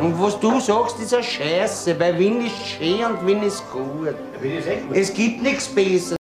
Und 0.00 0.20
was 0.20 0.38
du 0.38 0.60
sagst, 0.60 1.00
ist 1.00 1.12
eine 1.12 1.24
Scheiße, 1.24 1.98
weil 1.98 2.16
Wien 2.20 2.46
ist 2.46 2.56
schön 2.64 3.04
und 3.04 3.26
Wien 3.26 3.42
ist 3.42 3.68
gut. 3.72 4.14
Es 4.92 5.12
gibt 5.12 5.42
nichts 5.42 5.68
Besseres. 5.74 6.16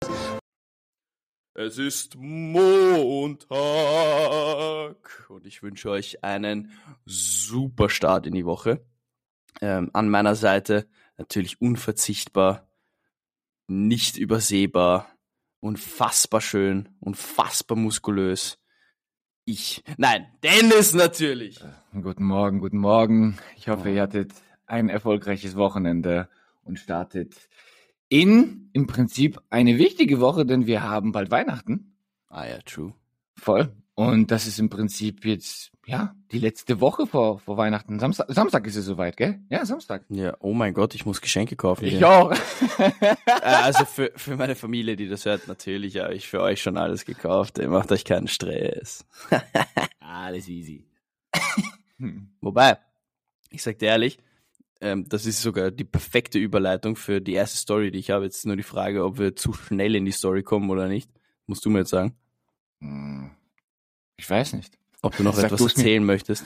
Es 1.53 1.77
ist 1.77 2.15
Montag 2.15 3.59
und 5.29 5.45
ich 5.45 5.61
wünsche 5.61 5.91
euch 5.91 6.23
einen 6.23 6.71
super 7.05 7.89
Start 7.89 8.25
in 8.25 8.33
die 8.33 8.45
Woche. 8.45 8.83
Ähm, 9.61 9.91
an 9.93 10.09
meiner 10.09 10.33
Seite 10.33 10.87
natürlich 11.17 11.61
unverzichtbar, 11.61 12.67
nicht 13.67 14.17
übersehbar, 14.17 15.07
unfassbar 15.59 16.41
schön, 16.41 16.89
unfassbar 16.99 17.77
muskulös. 17.77 18.57
Ich. 19.49 19.81
Nein, 19.95 20.27
Dennis 20.43 20.93
natürlich. 20.93 21.61
Guten 21.93 22.25
Morgen, 22.25 22.59
guten 22.59 22.79
Morgen. 22.79 23.37
Ich 23.55 23.69
hoffe, 23.69 23.89
ihr 23.89 24.01
hattet 24.01 24.33
ein 24.65 24.89
erfolgreiches 24.89 25.55
Wochenende 25.55 26.27
und 26.65 26.79
startet 26.79 27.33
in 28.09 28.69
im 28.73 28.87
Prinzip 28.87 29.39
eine 29.49 29.77
wichtige 29.77 30.19
Woche, 30.19 30.45
denn 30.45 30.67
wir 30.67 30.83
haben 30.83 31.13
bald 31.13 31.31
Weihnachten. 31.31 31.95
Ah 32.27 32.45
ja, 32.45 32.57
true. 32.65 32.93
Voll. 33.37 33.71
Und 33.99 34.29
das 34.29 34.45
ist 34.45 34.59
im 34.59 34.69
Prinzip 34.69 35.25
jetzt, 35.25 35.71
ja, 35.87 36.13
die 36.31 36.37
letzte 36.37 36.79
Woche 36.81 37.07
vor, 37.07 37.39
vor 37.39 37.57
Weihnachten. 37.57 37.97
Samstag, 37.97 38.27
Samstag 38.29 38.67
ist 38.67 38.75
es 38.75 38.85
soweit, 38.85 39.17
gell? 39.17 39.39
Ja, 39.49 39.65
Samstag. 39.65 40.05
Ja, 40.09 40.37
oh 40.39 40.53
mein 40.53 40.75
Gott, 40.75 40.93
ich 40.93 41.07
muss 41.07 41.19
Geschenke 41.19 41.55
kaufen. 41.55 41.85
Ich 41.85 41.97
hier. 41.97 42.07
auch. 42.07 42.31
Äh, 42.77 43.41
also 43.41 43.85
für, 43.85 44.11
für 44.15 44.35
meine 44.35 44.55
Familie, 44.55 44.97
die 44.97 45.07
das 45.07 45.25
hört, 45.25 45.47
natürlich 45.47 45.97
habe 45.97 46.13
ich 46.13 46.27
für 46.27 46.41
euch 46.41 46.61
schon 46.61 46.77
alles 46.77 47.05
gekauft. 47.05 47.57
Ihr 47.57 47.69
macht 47.69 47.91
euch 47.91 48.03
keinen 48.05 48.27
Stress. 48.27 49.05
Alles 49.99 50.47
easy. 50.47 50.85
Hm. 51.97 52.29
Wobei, 52.41 52.77
ich 53.49 53.63
sag 53.63 53.79
dir 53.79 53.87
ehrlich, 53.87 54.19
ähm, 54.81 55.07
das 55.09 55.25
ist 55.25 55.41
sogar 55.41 55.71
die 55.71 55.83
perfekte 55.85 56.39
Überleitung 56.39 56.95
für 56.95 57.19
die 57.21 57.33
erste 57.33 57.57
Story, 57.57 57.91
die 57.91 57.99
ich 57.99 58.11
habe. 58.11 58.25
Jetzt 58.25 58.37
ist 58.37 58.45
nur 58.45 58.57
die 58.57 58.63
Frage, 58.63 59.03
ob 59.03 59.17
wir 59.17 59.35
zu 59.35 59.53
schnell 59.53 59.95
in 59.95 60.05
die 60.05 60.11
Story 60.11 60.43
kommen 60.43 60.69
oder 60.69 60.87
nicht. 60.87 61.09
Musst 61.47 61.65
du 61.65 61.69
mir 61.69 61.79
jetzt 61.79 61.91
sagen, 61.91 62.15
Hm. 62.81 63.31
Ich 64.17 64.29
weiß 64.29 64.53
nicht. 64.53 64.77
ob 65.01 65.15
du 65.15 65.23
noch 65.23 65.35
Sag 65.35 65.45
etwas 65.45 65.59
du's 65.59 65.77
mir. 65.77 65.83
erzählen 65.83 66.03
möchtest 66.03 66.45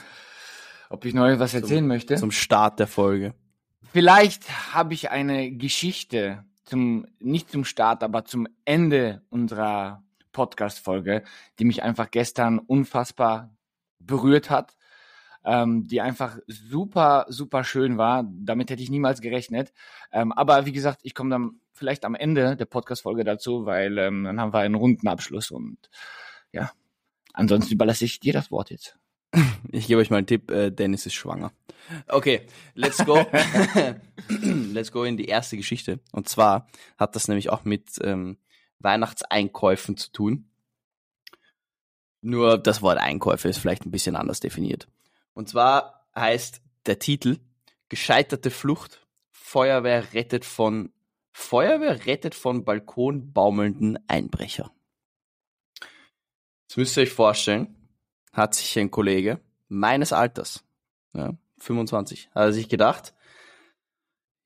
Ob 0.90 1.04
ich 1.04 1.14
noch 1.14 1.22
was 1.38 1.54
erzählen 1.54 1.86
möchte? 1.86 2.16
zum 2.16 2.30
Start 2.30 2.78
der 2.78 2.86
Folge. 2.86 3.34
Vielleicht 3.92 4.74
habe 4.74 4.94
ich 4.94 5.10
eine 5.10 5.50
Geschichte 5.52 6.44
zum, 6.64 7.06
nicht 7.18 7.50
zum 7.50 7.64
Start, 7.64 8.02
aber 8.02 8.24
zum 8.24 8.46
Ende 8.64 9.22
unserer 9.30 10.02
Podcast-Folge, 10.32 11.24
die 11.58 11.64
mich 11.64 11.82
einfach 11.82 12.10
gestern 12.10 12.58
unfassbar 12.58 13.54
berührt 13.98 14.48
hat, 14.50 14.76
ähm, 15.44 15.86
die 15.88 16.00
einfach 16.00 16.38
super, 16.46 17.26
super 17.28 17.64
schön 17.64 17.98
war. 17.98 18.24
Damit 18.30 18.70
hätte 18.70 18.82
ich 18.82 18.90
niemals 18.90 19.20
gerechnet. 19.20 19.72
Ähm, 20.12 20.32
aber 20.32 20.64
wie 20.66 20.72
gesagt, 20.72 21.00
ich 21.02 21.14
komme 21.14 21.30
dann 21.30 21.60
vielleicht 21.72 22.04
am 22.04 22.14
Ende 22.14 22.56
der 22.56 22.64
Podcast-Folge 22.66 23.24
dazu, 23.24 23.66
weil 23.66 23.98
ähm, 23.98 24.24
dann 24.24 24.40
haben 24.40 24.52
wir 24.52 24.60
einen 24.60 24.74
runden 24.74 25.08
Abschluss 25.08 25.50
und 25.50 25.78
ja, 26.52 26.70
ansonsten 27.32 27.74
überlasse 27.74 28.04
ich 28.04 28.20
dir 28.20 28.32
das 28.32 28.50
Wort 28.50 28.70
jetzt. 28.70 28.98
Ich 29.70 29.86
gebe 29.86 30.00
euch 30.00 30.10
mal 30.10 30.18
einen 30.18 30.26
Tipp, 30.26 30.50
äh, 30.50 30.70
Dennis 30.70 31.06
ist 31.06 31.14
schwanger. 31.14 31.52
Okay, 32.08 32.46
let's 32.74 33.04
go. 33.04 33.16
let's 34.28 34.92
go 34.92 35.04
in 35.04 35.16
die 35.16 35.26
erste 35.26 35.56
Geschichte. 35.56 36.00
Und 36.12 36.28
zwar 36.28 36.68
hat 36.98 37.16
das 37.16 37.28
nämlich 37.28 37.50
auch 37.50 37.64
mit 37.64 37.98
ähm, 38.02 38.38
Weihnachtseinkäufen 38.78 39.96
zu 39.96 40.12
tun. 40.12 40.50
Nur 42.20 42.58
das 42.58 42.82
Wort 42.82 42.98
Einkäufe 42.98 43.48
ist 43.48 43.58
vielleicht 43.58 43.86
ein 43.86 43.90
bisschen 43.90 44.16
anders 44.16 44.40
definiert. 44.40 44.88
Und 45.34 45.48
zwar 45.48 46.06
heißt 46.14 46.60
der 46.86 46.98
Titel 46.98 47.38
Gescheiterte 47.88 48.50
Flucht, 48.50 49.06
Feuerwehr 49.30 50.14
rettet 50.14 50.44
von 50.44 50.92
Feuerwehr 51.32 52.06
rettet 52.06 52.34
von 52.34 52.64
Balkon 52.64 53.32
baumelnden 53.32 53.98
Einbrecher. 54.08 54.70
Jetzt 56.72 56.78
müsst 56.78 56.96
ihr 56.96 57.02
euch 57.02 57.12
vorstellen, 57.12 57.76
hat 58.32 58.54
sich 58.54 58.78
ein 58.78 58.90
Kollege 58.90 59.42
meines 59.68 60.14
Alters, 60.14 60.64
ja, 61.12 61.36
25, 61.58 62.30
hat 62.34 62.54
sich 62.54 62.70
gedacht, 62.70 63.12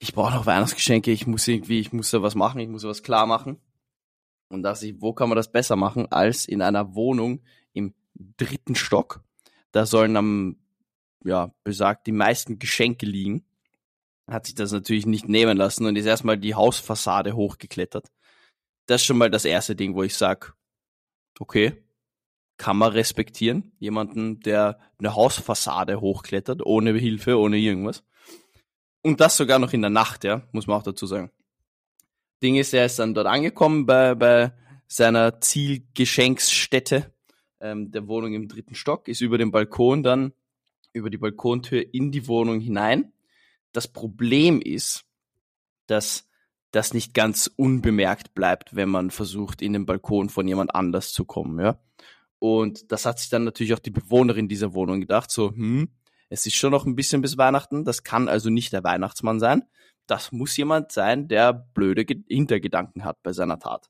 ich 0.00 0.12
brauche 0.12 0.34
noch 0.34 0.44
Weihnachtsgeschenke, 0.44 1.12
ich 1.12 1.28
muss 1.28 1.46
irgendwie, 1.46 1.78
ich 1.78 1.92
muss 1.92 2.10
da 2.10 2.22
was 2.22 2.34
machen, 2.34 2.58
ich 2.58 2.68
muss 2.68 2.82
da 2.82 2.88
was 2.88 3.04
klar 3.04 3.26
machen. 3.26 3.60
Und 4.48 4.64
dachte 4.64 4.88
ich, 4.88 5.00
wo 5.00 5.12
kann 5.12 5.28
man 5.28 5.36
das 5.36 5.52
besser 5.52 5.76
machen, 5.76 6.10
als 6.10 6.46
in 6.46 6.62
einer 6.62 6.96
Wohnung 6.96 7.44
im 7.72 7.94
dritten 8.14 8.74
Stock. 8.74 9.22
Da 9.70 9.86
sollen 9.86 10.16
am, 10.16 10.56
ja, 11.22 11.54
besagt, 11.62 12.08
die 12.08 12.12
meisten 12.12 12.58
Geschenke 12.58 13.06
liegen. 13.06 13.46
Hat 14.26 14.46
sich 14.46 14.56
das 14.56 14.72
natürlich 14.72 15.06
nicht 15.06 15.28
nehmen 15.28 15.56
lassen 15.56 15.86
und 15.86 15.94
ist 15.94 16.06
erstmal 16.06 16.38
die 16.38 16.56
Hausfassade 16.56 17.36
hochgeklettert. 17.36 18.10
Das 18.86 19.02
ist 19.02 19.06
schon 19.06 19.16
mal 19.16 19.30
das 19.30 19.44
erste 19.44 19.76
Ding, 19.76 19.94
wo 19.94 20.02
ich 20.02 20.16
sag, 20.16 20.56
okay, 21.38 21.85
kann 22.56 22.76
man 22.76 22.92
respektieren. 22.92 23.72
Jemanden, 23.78 24.40
der 24.40 24.78
eine 24.98 25.14
Hausfassade 25.14 26.00
hochklettert, 26.00 26.64
ohne 26.64 26.92
Hilfe, 26.94 27.38
ohne 27.38 27.58
irgendwas. 27.58 28.02
Und 29.02 29.20
das 29.20 29.36
sogar 29.36 29.58
noch 29.58 29.72
in 29.72 29.82
der 29.82 29.90
Nacht, 29.90 30.24
ja, 30.24 30.42
muss 30.52 30.66
man 30.66 30.78
auch 30.78 30.82
dazu 30.82 31.06
sagen. 31.06 31.30
Ding 32.42 32.56
ist, 32.56 32.74
er 32.74 32.86
ist 32.86 32.98
dann 32.98 33.14
dort 33.14 33.26
angekommen 33.26 33.86
bei, 33.86 34.14
bei 34.14 34.52
seiner 34.86 35.40
Zielgeschenksstätte, 35.40 37.12
ähm, 37.60 37.90
der 37.90 38.08
Wohnung 38.08 38.34
im 38.34 38.48
dritten 38.48 38.74
Stock, 38.74 39.08
ist 39.08 39.20
über 39.20 39.38
den 39.38 39.50
Balkon 39.50 40.02
dann, 40.02 40.32
über 40.92 41.10
die 41.10 41.18
Balkontür 41.18 41.84
in 41.92 42.10
die 42.10 42.26
Wohnung 42.26 42.60
hinein. 42.60 43.12
Das 43.72 43.88
Problem 43.88 44.60
ist, 44.60 45.04
dass 45.86 46.28
das 46.70 46.92
nicht 46.92 47.14
ganz 47.14 47.50
unbemerkt 47.56 48.34
bleibt, 48.34 48.74
wenn 48.74 48.88
man 48.88 49.10
versucht, 49.10 49.62
in 49.62 49.72
den 49.72 49.86
Balkon 49.86 50.28
von 50.28 50.46
jemand 50.46 50.74
anders 50.74 51.12
zu 51.12 51.24
kommen, 51.24 51.58
ja. 51.60 51.78
Und 52.38 52.92
das 52.92 53.06
hat 53.06 53.18
sich 53.18 53.28
dann 53.28 53.44
natürlich 53.44 53.74
auch 53.74 53.78
die 53.78 53.90
Bewohnerin 53.90 54.48
dieser 54.48 54.74
Wohnung 54.74 55.00
gedacht, 55.00 55.30
so, 55.30 55.50
hm, 55.50 55.88
es 56.28 56.44
ist 56.44 56.56
schon 56.56 56.72
noch 56.72 56.84
ein 56.84 56.96
bisschen 56.96 57.22
bis 57.22 57.38
Weihnachten, 57.38 57.84
das 57.84 58.02
kann 58.02 58.28
also 58.28 58.50
nicht 58.50 58.72
der 58.72 58.84
Weihnachtsmann 58.84 59.40
sein. 59.40 59.64
Das 60.06 60.32
muss 60.32 60.56
jemand 60.56 60.92
sein, 60.92 61.28
der 61.28 61.52
blöde 61.52 62.04
Ge- 62.04 62.24
Hintergedanken 62.28 63.04
hat 63.04 63.22
bei 63.22 63.32
seiner 63.32 63.58
Tat. 63.58 63.88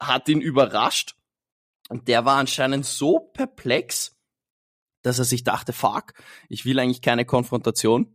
Hat 0.00 0.28
ihn 0.28 0.40
überrascht 0.40 1.16
und 1.88 2.08
der 2.08 2.24
war 2.24 2.36
anscheinend 2.36 2.86
so 2.86 3.18
perplex, 3.18 4.16
dass 5.02 5.18
er 5.18 5.24
sich 5.24 5.44
dachte, 5.44 5.72
fuck, 5.72 6.12
ich 6.48 6.64
will 6.64 6.78
eigentlich 6.78 7.02
keine 7.02 7.24
Konfrontation, 7.24 8.14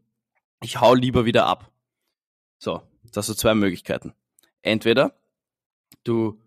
ich 0.63 0.79
hau 0.81 0.93
lieber 0.93 1.25
wieder 1.25 1.45
ab. 1.45 1.71
So, 2.57 2.81
das 3.11 3.25
sind 3.25 3.37
zwei 3.37 3.53
Möglichkeiten. 3.53 4.13
Entweder 4.61 5.19
du 6.03 6.39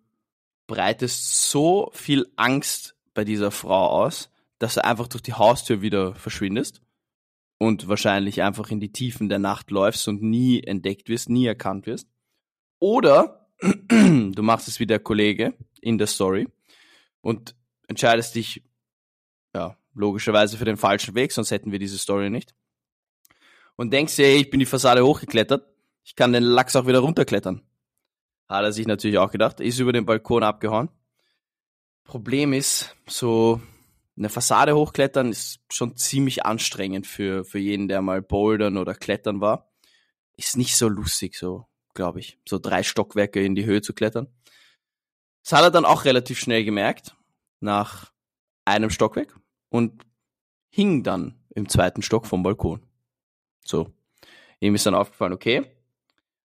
breitest 0.69 1.51
so 1.51 1.91
viel 1.93 2.31
Angst 2.37 2.95
bei 3.15 3.25
dieser 3.25 3.51
Frau 3.51 3.89
aus, 3.89 4.31
dass 4.61 4.75
du 4.75 4.85
einfach 4.85 5.09
durch 5.09 5.23
die 5.23 5.35
Haustür 5.35 5.83
wieder 5.83 6.15
verschwindest 6.15 6.81
und 7.59 7.89
wahrscheinlich 7.89 8.43
einfach 8.43 8.71
in 8.71 8.79
die 8.79 8.93
Tiefen 8.93 9.29
der 9.29 9.41
Nacht 9.41 9.73
läufst 9.73 10.07
und 10.07 10.23
nie 10.23 10.63
entdeckt 10.63 11.09
wirst, 11.09 11.29
nie 11.29 11.47
erkannt 11.47 11.87
wirst. 11.87 12.09
Oder 12.79 13.49
du 13.61 14.43
machst 14.43 14.69
es 14.69 14.79
wie 14.79 14.87
der 14.87 15.01
Kollege 15.01 15.55
in 15.81 15.99
der 15.99 16.07
Story 16.07 16.47
und 17.21 17.57
entscheidest 17.89 18.37
dich, 18.37 18.63
ja, 19.55 19.77
logischerweise 19.95 20.57
für 20.57 20.65
den 20.65 20.77
falschen 20.77 21.17
Weg, 21.17 21.33
sonst 21.33 21.51
hätten 21.51 21.73
wir 21.73 21.81
diese 21.81 21.99
Story 21.99 22.31
nicht. 22.31 22.55
Und 23.75 23.93
denkst 23.93 24.17
dir, 24.17 24.27
hey, 24.27 24.37
ich 24.43 24.51
bin 24.51 24.61
die 24.61 24.67
Fassade 24.67 25.05
hochgeklettert, 25.05 25.67
ich 26.05 26.15
kann 26.15 26.33
den 26.33 26.43
Lachs 26.43 26.77
auch 26.77 26.87
wieder 26.87 27.01
runterklettern. 27.01 27.63
Hat 28.49 28.65
er 28.65 28.73
sich 28.73 28.87
natürlich 28.87 29.19
auch 29.19 29.31
gedacht, 29.31 29.61
ist 29.61 29.79
über 29.79 29.93
den 29.93 30.07
Balkon 30.07 30.43
abgehauen. 30.43 30.89
Problem 32.05 32.53
ist, 32.53 32.97
so 33.07 33.61
eine 34.17 34.31
Fassade 34.31 34.75
hochklettern 34.75 35.31
ist 35.31 35.61
schon 35.71 35.97
ziemlich 35.97 36.45
anstrengend 36.45 37.07
für, 37.07 37.45
für 37.45 37.59
jeden, 37.59 37.89
der 37.89 38.03
mal 38.03 38.23
bouldern 38.23 38.79
oder 38.79 38.95
klettern 38.95 39.41
war. 39.41 39.71
Ist 40.37 40.57
nicht 40.57 40.77
so 40.77 40.89
lustig, 40.89 41.37
so, 41.37 41.67
glaube 41.95 42.21
ich. 42.21 42.39
So 42.49 42.59
drei 42.59 42.83
Stockwerke 42.83 43.45
in 43.45 43.55
die 43.55 43.67
Höhe 43.67 43.83
zu 43.83 43.93
klettern. 43.93 44.29
Das 45.45 45.53
hat 45.53 45.63
er 45.63 45.71
dann 45.71 45.85
auch 45.85 46.05
relativ 46.05 46.39
schnell 46.39 46.65
gemerkt, 46.65 47.17
nach 47.61 48.13
einem 48.65 48.91
Stockwerk 48.91 49.39
und 49.69 50.05
hing 50.69 51.03
dann 51.03 51.39
im 51.55 51.69
zweiten 51.69 52.03
Stock 52.03 52.27
vom 52.27 52.43
Balkon. 52.43 52.85
So. 53.65 53.93
Ihm 54.61 54.75
ist 54.75 54.87
dann 54.87 54.95
aufgefallen, 54.95 55.33
okay, 55.33 55.71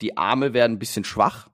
die 0.02 0.18
Arme 0.18 0.54
werden 0.54 0.74
ein 0.74 0.80
bisschen 0.80 1.04
schwach. 1.04 1.50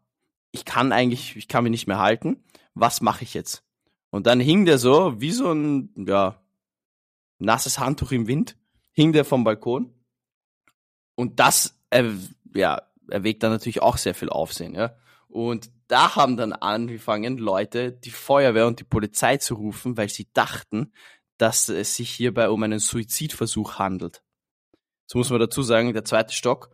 Ich 0.55 0.63
kann 0.63 0.93
eigentlich, 0.93 1.35
ich 1.35 1.49
kann 1.49 1.65
mich 1.65 1.71
nicht 1.71 1.85
mehr 1.85 1.99
halten. 1.99 2.41
Was 2.75 3.01
mache 3.01 3.25
ich 3.25 3.33
jetzt? 3.33 3.61
Und 4.09 4.25
dann 4.25 4.39
hing 4.39 4.63
der 4.63 4.77
so, 4.77 5.19
wie 5.19 5.31
so 5.31 5.51
ein, 5.51 5.93
ja, 6.07 6.41
nasses 7.39 7.77
Handtuch 7.77 8.13
im 8.13 8.27
Wind, 8.27 8.55
hing 8.93 9.11
der 9.11 9.25
vom 9.25 9.43
Balkon. 9.43 9.93
Und 11.15 11.41
das, 11.41 11.77
äh, 11.89 12.09
ja, 12.55 12.83
erweckt 13.09 13.43
dann 13.43 13.51
natürlich 13.51 13.81
auch 13.81 13.97
sehr 13.97 14.15
viel 14.15 14.29
Aufsehen, 14.29 14.75
ja. 14.75 14.95
Und 15.27 15.69
da 15.89 16.15
haben 16.15 16.37
dann 16.37 16.53
angefangen, 16.53 17.37
Leute 17.37 17.91
die 17.91 18.11
Feuerwehr 18.11 18.65
und 18.65 18.79
die 18.79 18.85
Polizei 18.85 19.35
zu 19.35 19.55
rufen, 19.55 19.97
weil 19.97 20.07
sie 20.07 20.29
dachten, 20.31 20.93
dass 21.37 21.67
es 21.67 21.97
sich 21.97 22.11
hierbei 22.11 22.49
um 22.49 22.63
einen 22.63 22.79
Suizidversuch 22.79 23.77
handelt. 23.77 24.23
So 25.05 25.17
muss 25.17 25.29
man 25.31 25.41
dazu 25.41 25.63
sagen, 25.63 25.91
der 25.91 26.05
zweite 26.05 26.33
Stock 26.33 26.69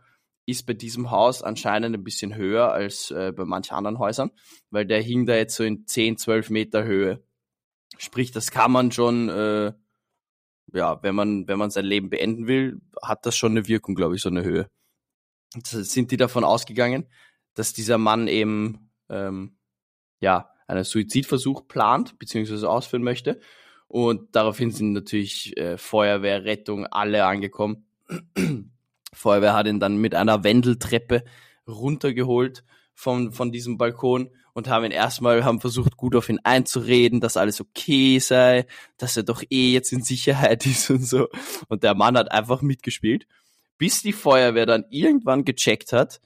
ist 0.46 0.66
bei 0.66 0.74
diesem 0.74 1.10
Haus 1.10 1.42
anscheinend 1.42 1.94
ein 1.94 2.04
bisschen 2.04 2.34
höher 2.34 2.72
als 2.72 3.10
äh, 3.10 3.32
bei 3.34 3.44
manchen 3.44 3.74
anderen 3.74 3.98
Häusern, 3.98 4.30
weil 4.70 4.86
der 4.86 5.00
hing 5.00 5.26
da 5.26 5.36
jetzt 5.36 5.54
so 5.54 5.64
in 5.64 5.86
10, 5.86 6.18
12 6.18 6.50
Meter 6.50 6.84
Höhe. 6.84 7.22
Sprich, 7.98 8.32
das 8.32 8.50
kann 8.50 8.72
man 8.72 8.90
schon, 8.90 9.28
äh, 9.28 9.72
ja, 10.72 11.02
wenn 11.02 11.14
man, 11.14 11.46
wenn 11.46 11.58
man 11.58 11.70
sein 11.70 11.84
Leben 11.84 12.10
beenden 12.10 12.46
will, 12.46 12.80
hat 13.02 13.24
das 13.26 13.36
schon 13.36 13.52
eine 13.52 13.68
Wirkung, 13.68 13.94
glaube 13.94 14.16
ich, 14.16 14.22
so 14.22 14.30
eine 14.30 14.42
Höhe. 14.42 14.68
Jetzt 15.54 15.70
sind 15.70 16.10
die 16.10 16.16
davon 16.16 16.44
ausgegangen, 16.44 17.06
dass 17.54 17.72
dieser 17.72 17.98
Mann 17.98 18.26
eben, 18.26 18.90
ähm, 19.08 19.58
ja, 20.20 20.50
einen 20.66 20.84
Suizidversuch 20.84 21.68
plant, 21.68 22.18
beziehungsweise 22.18 22.68
ausführen 22.68 23.02
möchte. 23.02 23.40
Und 23.88 24.34
daraufhin 24.34 24.70
sind 24.70 24.92
natürlich 24.92 25.56
äh, 25.58 25.76
Feuerwehr, 25.76 26.44
Rettung, 26.44 26.86
alle 26.86 27.26
angekommen. 27.26 27.86
Feuerwehr 29.12 29.54
hat 29.54 29.66
ihn 29.66 29.80
dann 29.80 29.96
mit 29.96 30.14
einer 30.14 30.44
Wendeltreppe 30.44 31.24
runtergeholt 31.66 32.64
von, 32.94 33.32
von 33.32 33.52
diesem 33.52 33.78
Balkon 33.78 34.30
und 34.54 34.68
haben 34.68 34.84
ihn 34.84 34.90
erstmal, 34.90 35.44
haben 35.44 35.60
versucht, 35.60 35.96
gut 35.96 36.14
auf 36.14 36.28
ihn 36.28 36.40
einzureden, 36.44 37.20
dass 37.20 37.36
alles 37.36 37.60
okay 37.60 38.18
sei, 38.18 38.66
dass 38.98 39.16
er 39.16 39.22
doch 39.22 39.42
eh 39.50 39.72
jetzt 39.72 39.92
in 39.92 40.02
Sicherheit 40.02 40.66
ist 40.66 40.90
und 40.90 41.04
so. 41.04 41.28
Und 41.68 41.82
der 41.82 41.94
Mann 41.94 42.16
hat 42.16 42.30
einfach 42.30 42.62
mitgespielt, 42.62 43.26
bis 43.78 44.02
die 44.02 44.12
Feuerwehr 44.12 44.66
dann 44.66 44.84
irgendwann 44.90 45.44
gecheckt 45.44 45.92
hat, 45.92 46.20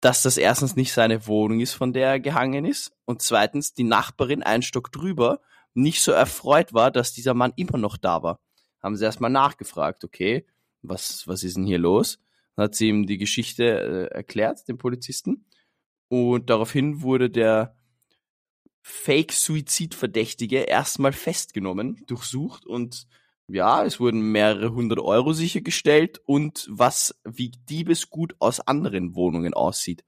dass 0.00 0.22
das 0.22 0.36
erstens 0.36 0.74
nicht 0.74 0.92
seine 0.92 1.26
Wohnung 1.26 1.60
ist, 1.60 1.74
von 1.74 1.92
der 1.92 2.08
er 2.08 2.20
gehangen 2.20 2.64
ist, 2.64 2.92
und 3.04 3.22
zweitens 3.22 3.72
die 3.72 3.84
Nachbarin 3.84 4.42
einen 4.42 4.62
Stock 4.62 4.90
drüber 4.90 5.40
nicht 5.74 6.02
so 6.02 6.12
erfreut 6.12 6.74
war, 6.74 6.90
dass 6.90 7.12
dieser 7.12 7.34
Mann 7.34 7.52
immer 7.56 7.78
noch 7.78 7.96
da 7.96 8.22
war. 8.22 8.40
Haben 8.82 8.96
sie 8.96 9.04
erstmal 9.04 9.30
nachgefragt, 9.30 10.04
okay, 10.04 10.44
was, 10.82 11.26
was 11.26 11.44
ist 11.44 11.56
denn 11.56 11.64
hier 11.64 11.78
los? 11.78 12.20
Dann 12.56 12.64
hat 12.64 12.74
sie 12.74 12.88
ihm 12.88 13.06
die 13.06 13.18
Geschichte 13.18 13.64
äh, 13.64 14.14
erklärt, 14.14 14.68
dem 14.68 14.78
Polizisten. 14.78 15.46
Und 16.08 16.50
daraufhin 16.50 17.02
wurde 17.02 17.30
der 17.30 17.76
Fake-Suizid-Verdächtige 18.82 20.58
erstmal 20.58 21.12
festgenommen, 21.12 22.04
durchsucht 22.06 22.66
und 22.66 23.06
ja, 23.48 23.84
es 23.84 24.00
wurden 24.00 24.32
mehrere 24.32 24.72
hundert 24.72 24.98
Euro 24.98 25.32
sichergestellt 25.32 26.20
und 26.24 26.66
was 26.70 27.20
wie 27.24 27.50
Diebesgut 27.50 28.34
aus 28.38 28.60
anderen 28.60 29.14
Wohnungen 29.14 29.54
aussieht. 29.54 30.04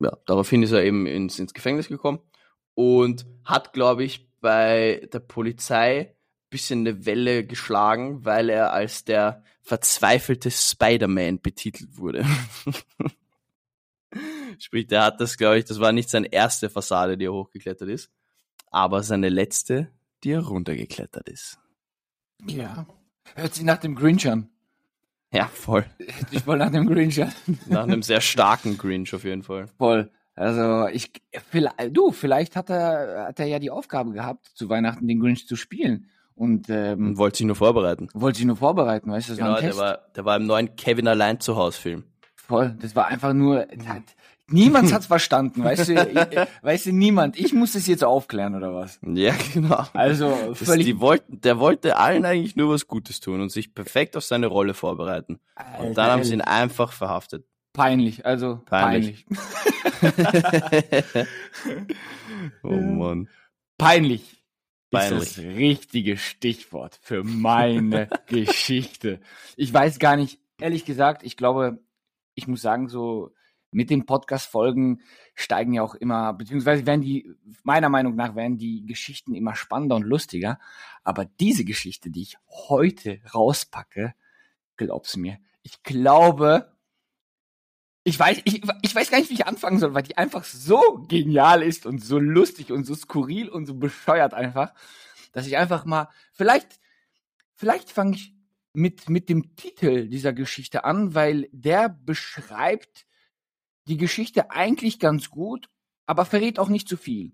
Ja, 0.00 0.16
daraufhin 0.26 0.62
ist 0.62 0.72
er 0.72 0.84
eben 0.84 1.06
ins, 1.06 1.38
ins 1.38 1.54
Gefängnis 1.54 1.88
gekommen 1.88 2.18
und 2.74 3.26
hat, 3.44 3.72
glaube 3.72 4.04
ich, 4.04 4.28
bei 4.40 5.08
der 5.12 5.20
Polizei 5.20 6.16
bisschen 6.54 6.86
eine 6.86 7.04
Welle 7.04 7.44
geschlagen, 7.44 8.24
weil 8.24 8.48
er 8.48 8.72
als 8.72 9.04
der 9.04 9.42
verzweifelte 9.60 10.52
Spider-Man 10.52 11.40
betitelt 11.40 11.98
wurde. 11.98 12.24
Sprich, 14.60 14.86
der 14.86 15.02
hat 15.02 15.20
das, 15.20 15.36
glaube 15.36 15.58
ich, 15.58 15.64
das 15.64 15.80
war 15.80 15.90
nicht 15.90 16.08
seine 16.08 16.32
erste 16.32 16.70
Fassade, 16.70 17.18
die 17.18 17.24
er 17.24 17.32
hochgeklettert 17.32 17.88
ist, 17.88 18.08
aber 18.70 19.02
seine 19.02 19.30
letzte, 19.30 19.90
die 20.22 20.30
er 20.30 20.42
runtergeklettert 20.42 21.28
ist. 21.28 21.58
Ja. 22.46 22.86
Hört 23.34 23.54
sich 23.54 23.64
nach 23.64 23.78
dem 23.78 23.96
Grinch 23.96 24.28
an. 24.28 24.48
Ja, 25.32 25.48
voll. 25.48 25.84
Ich 26.30 26.46
wollte 26.46 26.66
nach 26.66 26.70
dem 26.70 26.86
Grinch 26.86 27.20
an. 27.20 27.32
Nach 27.66 27.82
einem 27.82 28.04
sehr 28.04 28.20
starken 28.20 28.78
Grinch 28.78 29.12
auf 29.12 29.24
jeden 29.24 29.42
Fall. 29.42 29.66
Voll. 29.76 30.08
Also 30.36 30.86
ich, 30.88 31.10
vielleicht, 31.50 31.76
du, 31.90 32.12
vielleicht 32.12 32.54
hat 32.54 32.70
er, 32.70 33.26
hat 33.28 33.40
er 33.40 33.46
ja 33.46 33.58
die 33.58 33.70
Aufgabe 33.70 34.12
gehabt, 34.12 34.46
zu 34.54 34.68
Weihnachten 34.68 35.08
den 35.08 35.20
Grinch 35.20 35.48
zu 35.48 35.56
spielen. 35.56 36.10
Und, 36.36 36.68
ähm, 36.68 37.08
Und 37.10 37.18
wollte 37.18 37.38
sich 37.38 37.46
nur 37.46 37.56
vorbereiten. 37.56 38.08
wollte 38.12 38.38
sich 38.38 38.46
nur 38.46 38.56
vorbereiten, 38.56 39.10
weißt 39.10 39.28
du, 39.28 39.32
das 39.32 39.38
Genau, 39.38 39.50
war 39.50 39.58
ein 39.58 39.64
der 39.64 39.76
war, 39.76 39.98
der 40.16 40.24
war 40.24 40.36
im 40.36 40.46
neuen 40.46 40.74
Kevin 40.76 41.06
allein 41.06 41.38
zu 41.40 41.54
Haus 41.56 41.76
Film. 41.76 42.04
Voll, 42.34 42.76
das 42.80 42.96
war 42.96 43.06
einfach 43.06 43.32
nur, 43.32 43.60
hat, 43.86 44.02
niemand 44.48 44.92
hat's 44.92 45.06
verstanden, 45.14 45.62
weißt 45.64 45.88
du, 45.88 45.94
ich, 45.94 46.38
weißt 46.62 46.86
du, 46.86 46.92
niemand. 46.92 47.38
Ich 47.38 47.52
muss 47.52 47.72
das 47.72 47.86
jetzt 47.86 48.02
aufklären, 48.04 48.54
oder 48.56 48.74
was? 48.74 48.98
Ja, 49.06 49.32
genau. 49.54 49.84
Also, 49.94 50.36
Das, 50.48 50.58
völlig, 50.64 50.86
die 50.86 50.98
wollten, 51.00 51.40
der 51.40 51.58
wollte 51.60 51.96
allen 51.96 52.24
eigentlich 52.24 52.56
nur 52.56 52.68
was 52.74 52.86
Gutes 52.88 53.20
tun 53.20 53.40
und 53.40 53.50
sich 53.52 53.72
perfekt 53.74 54.16
auf 54.16 54.24
seine 54.24 54.48
Rolle 54.48 54.74
vorbereiten. 54.74 55.38
Und 55.80 55.96
dann 55.96 56.10
haben 56.10 56.24
sie 56.24 56.34
ihn 56.34 56.40
einfach 56.42 56.92
verhaftet. 56.92 57.46
peinlich, 57.72 58.26
also, 58.26 58.60
Peinlich. 58.66 59.24
peinlich. 60.02 60.46
oh 62.62 62.70
Mann. 62.70 63.28
Peinlich. 63.78 64.43
Peinlich. 64.94 65.22
Ist 65.22 65.38
das 65.38 65.44
richtige 65.44 66.16
Stichwort 66.16 66.98
für 67.02 67.24
meine 67.24 68.08
Geschichte. 68.26 69.20
Ich 69.56 69.72
weiß 69.72 69.98
gar 69.98 70.16
nicht, 70.16 70.38
ehrlich 70.58 70.84
gesagt, 70.84 71.22
ich 71.22 71.36
glaube, 71.36 71.78
ich 72.34 72.48
muss 72.48 72.62
sagen, 72.62 72.88
so 72.88 73.30
mit 73.70 73.90
den 73.90 74.06
Podcast-Folgen 74.06 75.00
steigen 75.34 75.74
ja 75.74 75.82
auch 75.82 75.96
immer, 75.96 76.32
beziehungsweise 76.32 76.86
werden 76.86 77.00
die, 77.00 77.28
meiner 77.64 77.88
Meinung 77.88 78.14
nach, 78.14 78.36
werden 78.36 78.56
die 78.56 78.86
Geschichten 78.86 79.34
immer 79.34 79.56
spannender 79.56 79.96
und 79.96 80.04
lustiger. 80.04 80.58
Aber 81.02 81.24
diese 81.24 81.64
Geschichte, 81.64 82.10
die 82.10 82.22
ich 82.22 82.38
heute 82.48 83.20
rauspacke, 83.34 84.14
glaub's 84.76 85.16
mir, 85.16 85.38
ich 85.62 85.82
glaube, 85.82 86.73
ich 88.04 88.18
weiß, 88.18 88.42
ich, 88.44 88.62
ich 88.82 88.94
weiß 88.94 89.10
gar 89.10 89.18
nicht, 89.18 89.30
wie 89.30 89.34
ich 89.34 89.46
anfangen 89.46 89.78
soll, 89.78 89.94
weil 89.94 90.02
die 90.02 90.18
einfach 90.18 90.44
so 90.44 91.04
genial 91.08 91.62
ist 91.62 91.86
und 91.86 92.04
so 92.04 92.18
lustig 92.18 92.70
und 92.70 92.84
so 92.84 92.94
skurril 92.94 93.48
und 93.48 93.64
so 93.64 93.74
bescheuert 93.74 94.34
einfach, 94.34 94.74
dass 95.32 95.46
ich 95.46 95.56
einfach 95.56 95.86
mal, 95.86 96.08
vielleicht, 96.32 96.80
vielleicht 97.54 97.90
fange 97.90 98.16
ich 98.16 98.34
mit, 98.74 99.08
mit 99.08 99.30
dem 99.30 99.56
Titel 99.56 100.08
dieser 100.08 100.34
Geschichte 100.34 100.84
an, 100.84 101.14
weil 101.14 101.48
der 101.52 101.88
beschreibt 101.88 103.06
die 103.86 103.96
Geschichte 103.96 104.50
eigentlich 104.50 104.98
ganz 104.98 105.30
gut, 105.30 105.70
aber 106.04 106.26
verrät 106.26 106.58
auch 106.58 106.68
nicht 106.68 106.88
zu 106.88 106.98
viel. 106.98 107.32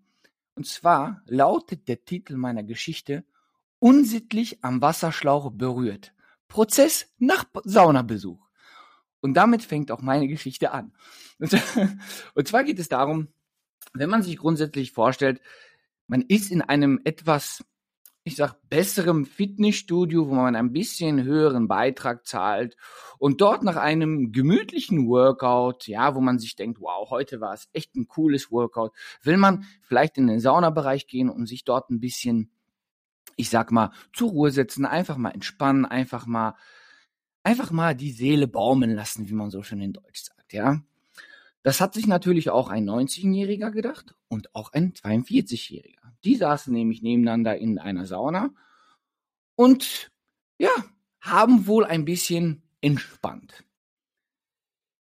Und 0.55 0.67
zwar 0.67 1.23
lautet 1.27 1.89
der 1.89 2.05
Titel 2.05 2.37
meiner 2.37 2.63
Geschichte 2.63 3.25
Unsittlich 3.83 4.63
am 4.63 4.83
Wasserschlauch 4.83 5.51
berührt. 5.53 6.13
Prozess 6.49 7.09
nach 7.19 7.47
Saunabesuch. 7.65 8.50
Und 9.21 9.35
damit 9.35 9.63
fängt 9.63 9.91
auch 9.91 10.03
meine 10.03 10.29
Geschichte 10.29 10.73
an. 10.73 10.93
Und, 11.39 11.53
und 12.35 12.49
zwar 12.49 12.65
geht 12.65 12.79
es 12.79 12.89
darum, 12.89 13.29
wenn 13.93 14.11
man 14.11 14.23
sich 14.23 14.37
grundsätzlich 14.37 14.93
vorstellt, 14.93 15.41
man 16.07 16.23
ist 16.23 16.51
in 16.51 16.63
einem 16.63 17.01
etwas, 17.05 17.65
ich 18.25 18.37
sag, 18.37 18.57
besserem 18.69 19.25
Fitnessstudio, 19.25 20.29
wo 20.29 20.35
man 20.35 20.57
ein 20.57 20.73
bisschen 20.73 21.23
höheren 21.23 21.69
Beitrag 21.69 22.27
zahlt 22.27 22.77
und 23.19 23.41
dort 23.41 23.63
nach 23.63 23.77
einem 23.77 24.33
gemütlichen 24.33 25.07
Workout, 25.09 25.87
ja, 25.87 26.15
wo 26.15 26.21
man 26.21 26.39
sich 26.39 26.57
denkt, 26.57 26.81
wow, 26.81 27.09
heute 27.11 27.41
war 27.41 27.55
es 27.55 27.69
echt 27.73 27.95
ein 27.95 28.09
cooles 28.09 28.51
Workout, 28.51 28.93
will 29.23 29.37
man 29.37 29.65
vielleicht 29.83 30.19
in 30.19 30.27
den 30.27 30.41
Saunabereich 30.41 31.07
gehen 31.07 31.31
und 31.31 31.47
sich 31.47 31.65
dort 31.65 31.91
ein 31.91 32.01
bisschen, 32.01 32.51
ich 33.37 33.51
sag 33.51 33.71
mal, 33.71 33.93
zur 34.13 34.31
Ruhe 34.31 34.51
setzen, 34.51 34.85
einfach 34.85 35.17
mal 35.17 35.31
entspannen, 35.31 35.85
einfach 35.85 36.27
mal 36.27 36.55
einfach 37.43 37.71
mal 37.71 37.95
die 37.95 38.13
Seele 38.13 38.47
baumeln 38.47 38.95
lassen, 38.95 39.29
wie 39.29 39.35
man 39.35 39.51
so 39.51 39.63
schön 39.63 39.81
in 39.81 39.93
Deutsch 39.93 40.23
sagt, 40.23 40.53
ja. 40.53 40.83
Das 41.63 41.81
hat 41.81 41.93
sich 41.93 42.07
natürlich 42.07 42.49
auch 42.49 42.69
ein 42.71 42.89
19-Jähriger 42.89 43.71
gedacht 43.71 44.15
und 44.29 44.55
auch 44.55 44.73
ein 44.73 44.95
42-Jähriger. 44.95 46.01
Die 46.25 46.37
saßen 46.37 46.73
nämlich 46.73 47.03
nebeneinander 47.03 47.59
in 47.59 47.79
einer 47.79 48.07
Sauna 48.07 48.51
und 49.57 50.11
ja, 50.59 50.71
haben 51.21 51.67
wohl 51.67 51.85
ein 51.85 52.07
bisschen 52.07 52.63
entspannt. 52.81 53.65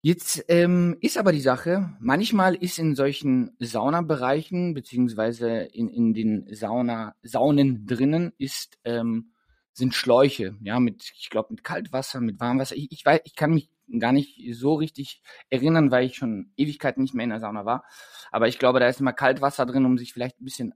Jetzt 0.01 0.45
ähm, 0.49 0.97
ist 1.01 1.19
aber 1.19 1.33
die 1.33 1.41
Sache, 1.41 1.97
manchmal 1.99 2.55
ist 2.55 2.79
in 2.79 2.95
solchen 2.95 3.57
Saunabereichen 3.59 4.73
beziehungsweise 4.73 5.49
in, 5.49 5.89
in 5.89 6.15
den 6.15 6.55
Sauna, 6.55 7.17
Saunen 7.23 7.87
drinnen 7.87 8.33
ist 8.39 8.79
ähm, 8.85 9.33
sind 9.77 9.95
Schläuche, 9.95 10.57
ja, 10.63 10.81
mit, 10.81 11.13
ich 11.19 11.29
glaube, 11.29 11.49
mit 11.51 11.63
Kaltwasser, 11.63 12.21
mit 12.21 12.41
Warmwasser. 12.41 12.77
Ich, 12.77 12.91
ich 12.91 13.05
weiß, 13.05 13.21
ich 13.25 13.35
kann 13.35 13.53
mich 13.53 13.71
gar 14.01 14.13
nicht 14.13 14.41
so 14.55 14.75
richtig 14.75 15.23
erinnern, 15.51 15.91
weil 15.91 16.07
ich 16.07 16.17
schon 16.17 16.51
Ewigkeiten 16.57 17.03
nicht 17.03 17.15
mehr 17.15 17.25
in 17.25 17.31
der 17.31 17.41
Sauna 17.41 17.67
war. 17.67 17.85
Aber 18.33 18.49
ich 18.49 18.59
glaube, 18.59 18.81
da 18.81 18.89
ist 18.89 19.01
immer 19.01 19.13
Kaltwasser 19.13 19.67
drin, 19.67 19.85
um 19.85 19.99
sich 19.99 20.15
vielleicht 20.15 20.41
ein 20.41 20.45
bisschen 20.45 20.73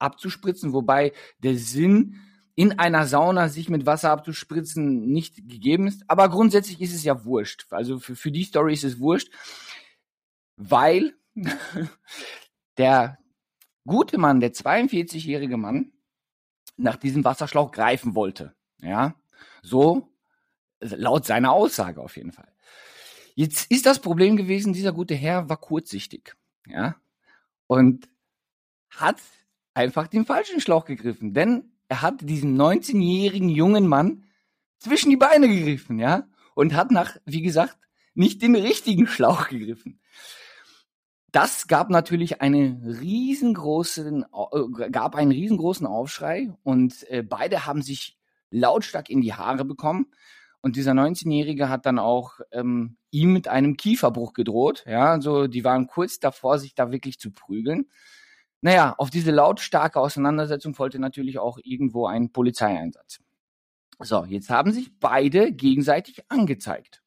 abzuspritzen, 0.00 0.72
wobei 0.72 1.12
der 1.38 1.56
Sinn 1.56 2.20
in 2.56 2.76
einer 2.76 3.06
Sauna 3.06 3.48
sich 3.48 3.68
mit 3.68 3.86
Wasser 3.86 4.10
abzuspritzen 4.10 5.06
nicht 5.06 5.36
gegeben 5.36 5.86
ist. 5.86 6.02
Aber 6.08 6.28
grundsätzlich 6.28 6.80
ist 6.80 6.94
es 6.94 7.04
ja 7.04 7.24
wurscht. 7.24 7.66
Also 7.70 8.00
für, 8.00 8.16
für 8.16 8.32
die 8.32 8.44
Story 8.44 8.72
ist 8.72 8.84
es 8.84 8.98
wurscht, 8.98 9.32
weil 10.56 11.14
der 12.78 13.16
gute 13.86 14.18
Mann, 14.18 14.40
der 14.40 14.52
42-jährige 14.52 15.56
Mann, 15.56 15.92
nach 16.76 16.96
diesem 16.96 17.24
Wasserschlauch 17.24 17.72
greifen 17.72 18.14
wollte. 18.14 18.54
Ja, 18.80 19.14
so 19.62 20.08
laut 20.80 21.24
seiner 21.24 21.52
Aussage 21.52 22.00
auf 22.00 22.16
jeden 22.16 22.32
Fall. 22.32 22.52
Jetzt 23.34 23.70
ist 23.70 23.86
das 23.86 24.00
Problem 24.00 24.36
gewesen, 24.36 24.72
dieser 24.72 24.92
gute 24.92 25.14
Herr 25.14 25.48
war 25.48 25.56
kurzsichtig. 25.56 26.36
Ja, 26.66 26.96
und 27.66 28.08
hat 28.90 29.20
einfach 29.74 30.06
den 30.06 30.24
falschen 30.24 30.60
Schlauch 30.60 30.84
gegriffen, 30.84 31.34
denn 31.34 31.72
er 31.88 32.02
hat 32.02 32.20
diesen 32.20 32.60
19-jährigen 32.60 33.48
jungen 33.48 33.86
Mann 33.86 34.24
zwischen 34.78 35.10
die 35.10 35.16
Beine 35.16 35.48
gegriffen, 35.48 35.98
ja, 35.98 36.26
und 36.54 36.74
hat 36.74 36.90
nach, 36.90 37.16
wie 37.24 37.42
gesagt, 37.42 37.78
nicht 38.14 38.42
den 38.42 38.54
richtigen 38.54 39.06
Schlauch 39.06 39.48
gegriffen. 39.48 40.00
Das 41.34 41.66
gab 41.66 41.90
natürlich 41.90 42.40
eine 42.42 42.80
riesengroßen, 42.84 44.22
äh, 44.22 44.90
gab 44.92 45.16
einen 45.16 45.32
riesengroßen 45.32 45.84
Aufschrei 45.84 46.52
und 46.62 47.10
äh, 47.10 47.24
beide 47.24 47.66
haben 47.66 47.82
sich 47.82 48.16
lautstark 48.52 49.10
in 49.10 49.20
die 49.20 49.34
Haare 49.34 49.64
bekommen. 49.64 50.12
Und 50.60 50.76
dieser 50.76 50.92
19-Jährige 50.92 51.68
hat 51.68 51.86
dann 51.86 51.98
auch 51.98 52.38
ähm, 52.52 52.98
ihm 53.10 53.32
mit 53.32 53.48
einem 53.48 53.76
Kieferbruch 53.76 54.32
gedroht. 54.32 54.84
Ja, 54.86 55.10
also 55.10 55.48
die 55.48 55.64
waren 55.64 55.88
kurz 55.88 56.20
davor, 56.20 56.60
sich 56.60 56.76
da 56.76 56.92
wirklich 56.92 57.18
zu 57.18 57.32
prügeln. 57.32 57.90
Naja, 58.60 58.94
auf 58.96 59.10
diese 59.10 59.32
lautstarke 59.32 59.98
Auseinandersetzung 59.98 60.76
folgte 60.76 61.00
natürlich 61.00 61.40
auch 61.40 61.58
irgendwo 61.64 62.06
ein 62.06 62.30
Polizeieinsatz. 62.30 63.18
So, 63.98 64.24
jetzt 64.24 64.50
haben 64.50 64.70
sich 64.70 65.00
beide 65.00 65.50
gegenseitig 65.50 66.30
angezeigt. 66.30 67.02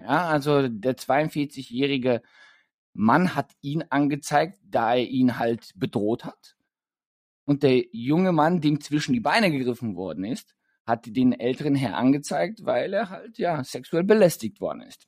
Ja, 0.00 0.28
also 0.28 0.68
der 0.68 0.96
42-jährige 0.96 2.22
Mann 2.94 3.34
hat 3.34 3.52
ihn 3.60 3.84
angezeigt, 3.90 4.58
da 4.64 4.94
er 4.94 5.06
ihn 5.06 5.38
halt 5.38 5.72
bedroht 5.74 6.24
hat. 6.24 6.56
Und 7.44 7.62
der 7.62 7.84
junge 7.92 8.32
Mann, 8.32 8.60
dem 8.60 8.80
zwischen 8.80 9.12
die 9.12 9.20
Beine 9.20 9.50
gegriffen 9.50 9.96
worden 9.96 10.24
ist, 10.24 10.54
hat 10.86 11.04
den 11.06 11.32
älteren 11.32 11.74
Herr 11.74 11.96
angezeigt, 11.96 12.64
weil 12.64 12.92
er 12.94 13.10
halt 13.10 13.38
ja 13.38 13.62
sexuell 13.64 14.04
belästigt 14.04 14.60
worden 14.60 14.82
ist. 14.82 15.06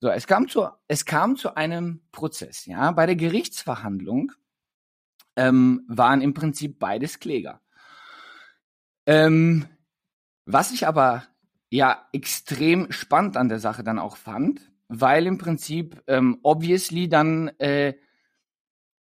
So, 0.00 0.08
es 0.08 0.26
kam 0.26 0.48
zu, 0.48 0.68
es 0.88 1.04
kam 1.04 1.36
zu 1.36 1.56
einem 1.56 2.02
Prozess, 2.10 2.66
ja. 2.66 2.90
Bei 2.90 3.06
der 3.06 3.16
Gerichtsverhandlung 3.16 4.32
ähm, 5.36 5.84
waren 5.88 6.20
im 6.20 6.34
Prinzip 6.34 6.78
beides 6.78 7.20
Kläger. 7.20 7.60
Ähm, 9.06 9.66
was 10.44 10.72
ich 10.72 10.86
aber 10.86 11.26
ja 11.70 12.08
extrem 12.12 12.90
spannend 12.90 13.36
an 13.36 13.48
der 13.48 13.60
Sache 13.60 13.84
dann 13.84 14.00
auch 14.00 14.16
fand, 14.16 14.71
weil 14.94 15.26
im 15.26 15.38
Prinzip 15.38 16.02
ähm, 16.06 16.38
obviously 16.42 17.08
dann 17.08 17.48
äh, 17.58 17.94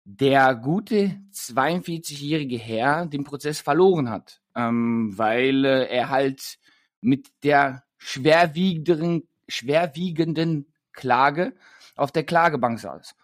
der 0.04 0.56
gute 0.56 1.20
42-jährige 1.32 2.58
Herr 2.58 3.06
den 3.06 3.22
Prozess 3.22 3.60
verloren 3.60 4.10
hat, 4.10 4.40
ähm, 4.56 5.16
weil 5.16 5.64
äh, 5.64 5.86
er 5.86 6.08
halt 6.08 6.58
mit 7.00 7.28
der 7.44 7.84
schwerwiegenden, 7.96 9.28
schwerwiegenden 9.46 10.72
Klage 10.92 11.54
auf 11.94 12.10
der 12.10 12.24
Klagebank 12.24 12.80
saß. 12.80 13.14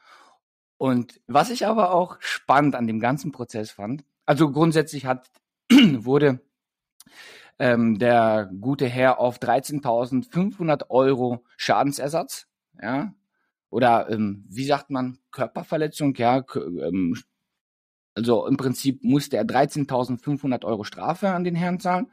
Und 0.77 1.21
was 1.27 1.51
ich 1.51 1.67
aber 1.67 1.93
auch 1.93 2.19
spannend 2.21 2.77
an 2.77 2.87
dem 2.87 3.01
ganzen 3.01 3.33
Prozess 3.33 3.73
fand, 3.73 4.05
also 4.27 4.53
grundsätzlich 4.53 5.07
hat 5.07 5.29
wurde 5.73 6.41
ähm, 7.59 7.99
der 7.99 8.51
gute 8.61 8.87
Herr 8.87 9.19
auf 9.19 9.39
13.500 9.39 10.91
Euro 10.91 11.45
Schadensersatz, 11.57 12.47
ja, 12.81 13.15
oder 13.71 14.09
ähm, 14.11 14.45
wie 14.49 14.65
sagt 14.65 14.91
man, 14.91 15.19
Körperverletzung, 15.31 16.15
ja, 16.15 16.45
ähm, 16.57 17.17
also 18.15 18.47
im 18.47 18.57
Prinzip 18.57 19.03
musste 19.03 19.37
er 19.37 19.45
13.500 19.45 20.65
Euro 20.65 20.85
Strafe 20.85 21.31
an 21.31 21.45
den 21.45 21.57
Herrn 21.57 21.81
zahlen. 21.81 22.07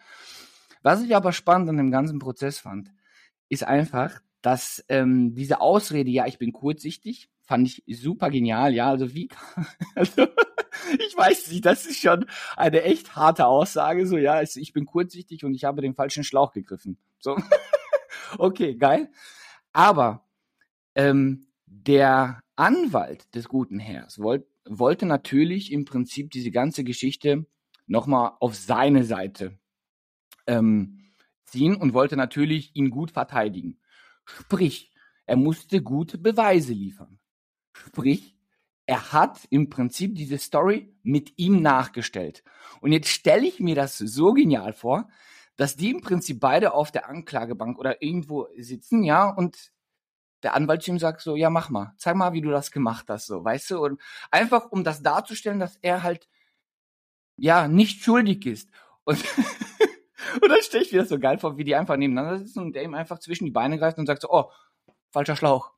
Was 0.82 1.04
ich 1.04 1.16
aber 1.16 1.32
spannend 1.32 1.70
an 1.70 1.78
dem 1.78 1.92
ganzen 1.92 2.18
Prozess 2.18 2.58
fand, 2.58 2.92
ist 3.50 3.64
einfach, 3.64 4.22
dass 4.42 4.84
ähm, 4.90 5.36
diese 5.36 5.62
Ausrede, 5.62 6.10
ja, 6.10 6.26
ich 6.26 6.40
bin 6.40 6.52
kurzsichtig, 6.52 7.30
fand 7.44 7.68
ich 7.68 7.84
super 8.00 8.30
genial. 8.32 8.74
Ja, 8.74 8.90
also 8.90 9.14
wie, 9.14 9.30
also 9.96 10.28
ich 11.00 11.16
weiß 11.16 11.52
nicht, 11.52 11.66
das 11.66 11.86
ist 11.86 12.02
schon 12.02 12.26
eine 12.56 12.84
echt 12.84 13.16
harte 13.16 13.46
Aussage. 13.46 14.06
So, 14.08 14.18
ja, 14.18 14.42
ich 14.42 14.74
bin 14.74 14.86
kurzsichtig 14.86 15.44
und 15.44 15.54
ich 15.54 15.64
habe 15.64 15.82
den 15.82 15.96
falschen 15.96 16.24
Schlauch 16.24 16.52
gegriffen. 16.54 16.98
So, 17.20 17.38
okay, 18.38 18.76
geil. 18.76 19.12
Aber 19.74 20.28
ähm, 20.96 21.48
der 21.66 22.42
Anwalt 22.56 23.34
des 23.36 23.48
guten 23.48 23.80
Herrs 23.80 24.20
wollt, 24.20 24.46
wollte 24.66 25.06
natürlich 25.06 25.72
im 25.72 25.86
Prinzip 25.86 26.32
diese 26.32 26.52
ganze 26.52 26.84
Geschichte 26.84 27.46
nochmal 27.88 28.34
auf 28.40 28.56
seine 28.56 29.04
Seite 29.04 29.58
ähm, 30.48 31.00
ziehen 31.46 31.76
und 31.76 31.94
wollte 31.94 32.18
natürlich 32.18 32.76
ihn 32.76 32.90
gut 32.90 33.12
verteidigen. 33.12 33.80
Sprich, 34.26 34.92
er 35.26 35.38
musste 35.38 35.82
gute 35.82 36.18
Beweise 36.18 36.74
liefern. 36.74 37.20
Sprich, 37.74 38.31
er 38.92 39.14
hat 39.14 39.48
im 39.52 39.70
Prinzip 39.70 40.16
diese 40.16 40.38
Story 40.38 40.94
mit 41.02 41.32
ihm 41.38 41.62
nachgestellt. 41.62 42.44
Und 42.82 42.92
jetzt 42.92 43.08
stelle 43.08 43.48
ich 43.48 43.62
mir 43.62 43.74
das 43.74 43.98
so 43.98 44.34
genial 44.34 44.74
vor, 44.74 45.08
dass 45.56 45.78
die 45.78 45.92
im 45.92 46.02
Prinzip 46.02 46.42
beide 46.42 46.74
auf 46.74 46.92
der 46.92 47.08
Anklagebank 47.08 47.80
oder 47.80 48.02
irgendwo 48.02 48.50
sitzen, 48.58 49.06
ja, 49.06 49.30
und 49.30 49.72
der 50.44 50.56
Anwalt 50.56 50.86
ihm 50.90 51.00
sagt 51.00 51.22
so, 51.22 51.38
ja, 51.38 51.50
mach 51.50 51.70
mal, 51.70 51.94
zeig 51.96 52.18
mal, 52.18 52.34
wie 52.34 52.42
du 52.42 52.50
das 52.50 52.70
gemacht 52.70 53.06
hast, 53.08 53.28
so, 53.28 53.46
weißt 53.46 53.72
du, 53.72 53.82
und 53.82 54.02
einfach, 54.30 54.74
um 54.74 54.84
das 54.84 55.02
darzustellen, 55.02 55.62
dass 55.62 55.78
er 55.78 56.04
halt, 56.04 56.28
ja, 57.38 57.70
nicht 57.70 58.04
schuldig 58.04 58.46
ist. 58.46 58.72
Und, 59.06 59.24
und 60.42 60.50
dann 60.50 60.62
stelle 60.64 60.84
ich 60.84 60.92
mir 60.92 61.00
das 61.00 61.08
so 61.08 61.18
geil 61.18 61.38
vor, 61.38 61.58
wie 61.58 61.64
die 61.64 61.78
einfach 61.78 61.96
nebeneinander 61.96 62.40
sitzen 62.40 62.60
und 62.60 62.76
der 62.76 62.84
ihm 62.84 62.94
einfach 62.94 63.20
zwischen 63.20 63.46
die 63.46 63.52
Beine 63.52 63.80
greift 63.80 63.98
und 64.00 64.06
sagt 64.06 64.24
so, 64.24 64.30
oh, 64.30 64.52
falscher 65.12 65.38
Schlauch. 65.38 65.72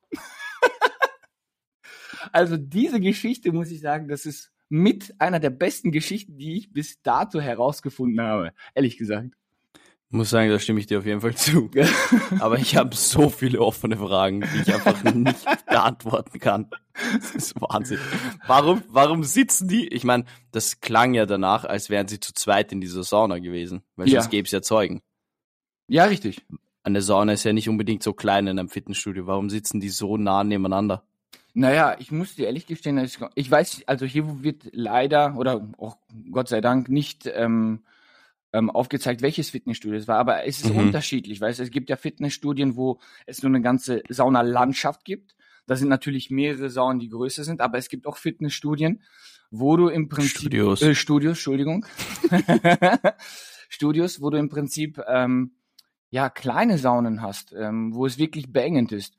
Also 2.32 2.58
diese 2.58 3.00
Geschichte, 3.00 3.52
muss 3.52 3.72
ich 3.72 3.82
sagen, 3.82 4.08
das 4.08 4.26
ist 4.26 4.52
mit 4.70 5.14
einer 5.20 5.40
der 5.40 5.52
besten 5.52 5.92
Geschichten, 5.92 6.38
die 6.38 6.58
ich 6.58 6.72
bis 6.72 7.02
dato 7.02 7.40
herausgefunden 7.40 8.22
habe, 8.22 8.54
ehrlich 8.74 8.98
gesagt 8.98 9.36
muss 10.14 10.30
sagen, 10.30 10.50
da 10.50 10.60
stimme 10.60 10.80
ich 10.80 10.86
dir 10.86 11.00
auf 11.00 11.06
jeden 11.06 11.22
Fall 11.22 11.36
zu. 11.36 11.72
Aber 12.40 12.58
ich 12.60 12.76
habe 12.76 12.96
so 12.96 13.30
viele 13.30 13.60
offene 13.60 13.98
Fragen, 13.98 14.42
die 14.42 14.62
ich 14.62 14.74
einfach 14.74 15.04
nicht 15.04 15.46
beantworten 15.66 16.40
kann. 16.40 16.70
Das 17.16 17.32
ist 17.32 17.60
Wahnsinn. 17.60 18.00
Warum, 18.46 18.84
warum 18.88 19.24
sitzen 19.24 19.68
die? 19.68 19.88
Ich 19.88 20.04
meine, 20.04 20.26
das 20.52 20.82
klang 20.82 21.16
ja 21.16 21.26
danach, 21.26 21.66
als 21.66 21.90
wären 21.90 22.08
sie 22.08 22.20
zu 22.20 22.34
zweit 22.34 22.72
in 22.72 22.80
dieser 22.80 23.04
Sauna 23.04 23.40
gewesen, 23.40 23.82
weil 23.96 24.08
ja. 24.08 24.22
sonst 24.22 24.30
gäbe 24.30 24.46
es 24.46 24.52
ja 24.52 24.62
Zeugen. 24.62 25.02
Ja, 25.88 26.06
richtig. 26.06 26.46
Eine 26.84 27.02
Sauna 27.02 27.34
ist 27.34 27.44
ja 27.44 27.54
nicht 27.54 27.70
unbedingt 27.70 28.04
so 28.04 28.14
klein 28.14 28.48
in 28.48 28.60
einem 28.60 28.70
Fitnessstudio. 28.70 29.26
Warum 29.26 29.50
sitzen 29.50 29.80
die 29.80 29.90
so 29.90 30.18
nah 30.18 30.44
nebeneinander? 30.44 31.04
Naja, 31.54 31.96
ich 32.00 32.12
muss 32.12 32.36
dir 32.36 32.48
ehrlich 32.48 32.66
gestehen, 32.66 32.98
ich 33.36 33.52
weiß, 33.52 33.84
also 33.86 34.06
hier 34.06 34.44
wird 34.44 34.70
leider 34.72 35.38
oder 35.38 35.70
auch 35.78 35.98
Gott 36.32 36.50
sei 36.50 36.62
Dank 36.62 36.90
nicht 36.90 37.30
ähm, 37.32 37.84
ähm, 38.54 38.70
aufgezeigt, 38.72 39.22
welches 39.22 39.52
Fitnessstudio 39.52 39.98
es 39.98 40.08
war, 40.08 40.18
aber 40.18 40.46
es 40.46 40.64
ist 40.64 40.72
mhm. 40.72 40.80
unterschiedlich, 40.80 41.42
weißt 41.42 41.60
du, 41.60 41.64
es 41.64 41.72
gibt 41.72 41.90
ja 41.90 41.96
Fitnessstudien, 41.96 42.76
wo 42.76 43.00
es 43.28 43.44
nur 43.44 43.50
eine 43.50 43.62
ganze 43.62 44.02
Saunalandschaft 44.10 45.06
gibt. 45.06 45.36
Da 45.66 45.76
sind 45.76 45.90
natürlich 45.90 46.30
mehrere 46.30 46.70
Saunen, 46.70 47.00
die 47.00 47.10
größer 47.10 47.44
sind, 47.44 47.62
aber 47.62 47.78
es 47.78 47.88
gibt 47.88 48.06
auch 48.06 48.18
Fitnessstudien, 48.18 49.02
wo 49.50 49.78
du 49.78 49.88
im 49.88 50.10
Prinzip 50.10 50.38
Studios, 50.38 50.82
äh, 50.82 50.96
Studios, 50.96 51.38
Entschuldigung, 51.38 51.86
Studios, 53.70 54.22
wo 54.22 54.30
du 54.30 54.38
im 54.38 54.50
Prinzip 54.50 55.02
ähm, 55.08 55.54
ja 56.10 56.30
kleine 56.30 56.78
Saunen 56.78 57.22
hast, 57.22 57.54
ähm, 57.54 57.94
wo 57.94 58.06
es 58.06 58.18
wirklich 58.18 58.52
beengend 58.52 58.92
ist. 58.92 59.18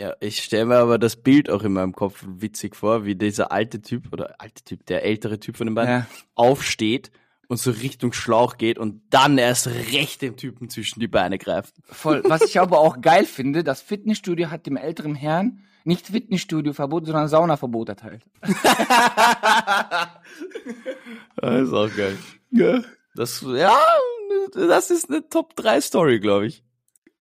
Ja, 0.00 0.14
ich 0.18 0.42
stelle 0.42 0.64
mir 0.64 0.76
aber 0.76 0.98
das 0.98 1.16
Bild 1.16 1.50
auch 1.50 1.62
in 1.62 1.74
meinem 1.74 1.92
Kopf 1.92 2.24
witzig 2.26 2.74
vor, 2.74 3.04
wie 3.04 3.16
dieser 3.16 3.52
alte 3.52 3.82
Typ 3.82 4.10
oder 4.14 4.36
alte 4.38 4.64
Typ, 4.64 4.86
der 4.86 5.04
ältere 5.04 5.38
Typ 5.38 5.58
von 5.58 5.66
den 5.66 5.74
beiden, 5.74 5.92
ja. 5.92 6.06
aufsteht 6.34 7.10
und 7.48 7.58
so 7.58 7.70
Richtung 7.70 8.14
Schlauch 8.14 8.56
geht 8.56 8.78
und 8.78 9.02
dann 9.10 9.36
erst 9.36 9.66
recht 9.66 10.22
dem 10.22 10.38
Typen 10.38 10.70
zwischen 10.70 11.00
die 11.00 11.06
Beine 11.06 11.36
greift. 11.36 11.74
Voll. 11.84 12.22
Was 12.24 12.40
ich 12.40 12.58
aber 12.58 12.78
auch 12.78 13.02
geil 13.02 13.26
finde, 13.26 13.62
das 13.62 13.82
Fitnessstudio 13.82 14.50
hat 14.50 14.64
dem 14.64 14.78
älteren 14.78 15.14
Herrn 15.14 15.66
nicht 15.84 16.06
Fitnessstudio-Verbot, 16.06 17.04
sondern 17.04 17.28
Saunaverbot 17.28 17.90
erteilt. 17.90 18.22
das 18.40 18.58
ist 21.60 21.72
auch 21.74 21.94
geil. 21.94 22.16
Ja. 22.52 22.80
Das, 23.14 23.44
ja, 23.46 23.76
das 24.54 24.90
ist 24.90 25.10
eine 25.10 25.28
Top-3-Story, 25.28 26.20
glaube 26.20 26.46
ich. 26.46 26.64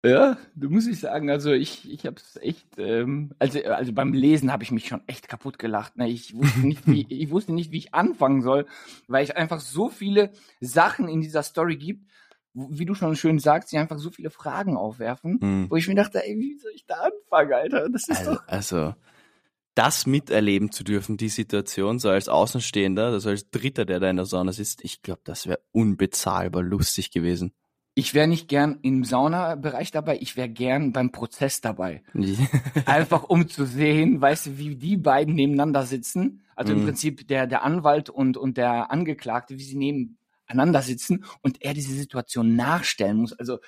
Ja, 0.05 0.37
du 0.55 0.69
musst 0.69 0.87
ich 0.87 0.99
sagen, 0.99 1.29
also 1.29 1.51
ich, 1.51 1.91
ich 1.91 2.05
habe 2.05 2.15
es 2.15 2.37
echt, 2.37 2.77
ähm, 2.77 3.31
also, 3.37 3.61
also 3.63 3.91
beim 3.91 4.13
Lesen 4.13 4.51
habe 4.51 4.63
ich 4.63 4.71
mich 4.71 4.87
schon 4.87 5.01
echt 5.07 5.27
kaputt 5.27 5.59
gelacht. 5.59 5.97
Ne? 5.97 6.09
Ich 6.09 6.33
wusste 6.33 6.61
nicht, 6.61 6.87
wie, 6.87 7.05
ich 7.09 7.29
wusste 7.31 7.53
nicht, 7.53 7.71
wie 7.71 7.79
ich 7.79 7.93
anfangen 7.93 8.41
soll, 8.41 8.65
weil 9.07 9.25
ich 9.25 9.35
einfach 9.35 9.59
so 9.59 9.89
viele 9.89 10.31
Sachen 10.61 11.09
in 11.09 11.19
dieser 11.19 11.43
Story 11.43 11.75
gibt, 11.75 12.09
wie 12.53 12.85
du 12.85 12.95
schon 12.95 13.15
schön 13.17 13.39
sagst, 13.39 13.73
die 13.73 13.77
einfach 13.77 13.99
so 13.99 14.09
viele 14.09 14.29
Fragen 14.29 14.77
aufwerfen, 14.77 15.37
mhm. 15.41 15.69
wo 15.69 15.75
ich 15.75 15.87
mir 15.87 15.95
dachte, 15.95 16.25
ey, 16.25 16.37
wie 16.39 16.57
soll 16.57 16.71
ich 16.73 16.85
da 16.85 16.95
anfangen, 16.95 17.53
Alter? 17.53 17.89
Das 17.89 18.07
ist 18.07 18.19
also, 18.19 18.35
doch. 18.35 18.47
Also, 18.47 18.95
das 19.75 20.07
miterleben 20.07 20.71
zu 20.71 20.83
dürfen, 20.83 21.17
die 21.17 21.29
Situation, 21.29 21.99
so 21.99 22.09
als 22.09 22.29
Außenstehender, 22.29 23.07
also 23.07 23.29
als 23.29 23.49
Dritter, 23.49 23.85
der 23.85 23.99
da 23.99 24.09
in 24.09 24.15
der 24.15 24.25
Sonne 24.25 24.53
sitzt, 24.53 24.83
ich 24.83 25.01
glaube, 25.01 25.21
das 25.25 25.45
wäre 25.45 25.59
unbezahlbar 25.71 26.63
lustig 26.63 27.11
gewesen. 27.11 27.53
Ich 27.99 28.13
wäre 28.13 28.29
nicht 28.29 28.47
gern 28.47 28.79
im 28.81 29.03
Saunabereich 29.03 29.91
dabei, 29.91 30.19
ich 30.21 30.37
wäre 30.37 30.47
gern 30.47 30.93
beim 30.93 31.11
Prozess 31.11 31.59
dabei. 31.59 32.01
Einfach 32.85 33.25
um 33.25 33.49
zu 33.49 33.65
sehen, 33.65 34.21
weißt 34.21 34.45
du, 34.45 34.57
wie 34.57 34.77
die 34.77 34.95
beiden 34.95 35.35
nebeneinander 35.35 35.85
sitzen. 35.85 36.45
Also 36.55 36.71
mhm. 36.71 36.79
im 36.79 36.85
Prinzip 36.85 37.27
der, 37.27 37.45
der 37.45 37.63
Anwalt 37.63 38.09
und, 38.09 38.37
und 38.37 38.55
der 38.55 38.89
Angeklagte, 38.89 39.57
wie 39.57 39.63
sie 39.63 39.75
nebeneinander 39.75 40.81
sitzen 40.81 41.25
und 41.41 41.61
er 41.61 41.73
diese 41.73 41.93
Situation 41.93 42.55
nachstellen 42.55 43.17
muss. 43.17 43.33
Also 43.33 43.59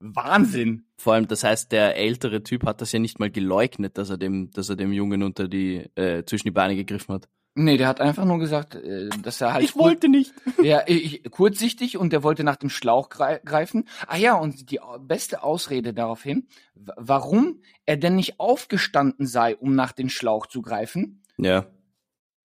Wahnsinn. 0.00 0.86
Vor 0.98 1.14
allem, 1.14 1.28
das 1.28 1.44
heißt, 1.44 1.70
der 1.70 1.96
ältere 1.96 2.42
Typ 2.42 2.66
hat 2.66 2.80
das 2.80 2.90
ja 2.90 2.98
nicht 2.98 3.20
mal 3.20 3.30
geleugnet, 3.30 3.98
dass 3.98 4.10
er 4.10 4.18
dem, 4.18 4.50
dass 4.50 4.68
er 4.68 4.74
dem 4.74 4.92
Jungen 4.92 5.22
unter 5.22 5.46
die, 5.46 5.88
äh, 5.94 6.24
zwischen 6.24 6.48
die 6.48 6.50
Beine 6.50 6.74
gegriffen 6.74 7.14
hat. 7.14 7.28
Nee, 7.56 7.76
der 7.76 7.86
hat 7.86 8.00
einfach 8.00 8.24
nur 8.24 8.38
gesagt, 8.40 8.74
äh, 8.74 9.08
dass 9.22 9.40
er 9.40 9.54
halt. 9.54 9.64
Ich 9.64 9.76
wollte 9.76 10.08
nicht. 10.08 10.32
Ja, 10.62 10.82
ich, 10.86 11.22
kurzsichtig 11.30 11.96
und 11.98 12.12
der 12.12 12.22
wollte 12.22 12.42
nach 12.42 12.56
dem 12.56 12.70
Schlauch 12.70 13.08
grei 13.10 13.40
greifen. 13.44 13.86
Ah 14.06 14.16
ja, 14.16 14.34
und 14.34 14.70
die 14.70 14.80
beste 15.00 15.42
Ausrede 15.42 15.92
daraufhin, 15.94 16.48
warum 16.96 17.60
er 17.86 17.96
denn 17.96 18.16
nicht 18.16 18.40
aufgestanden 18.40 19.26
sei, 19.26 19.56
um 19.56 19.74
nach 19.74 19.92
dem 19.92 20.08
Schlauch 20.08 20.46
zu 20.46 20.62
greifen, 20.62 21.22
Ja. 21.36 21.66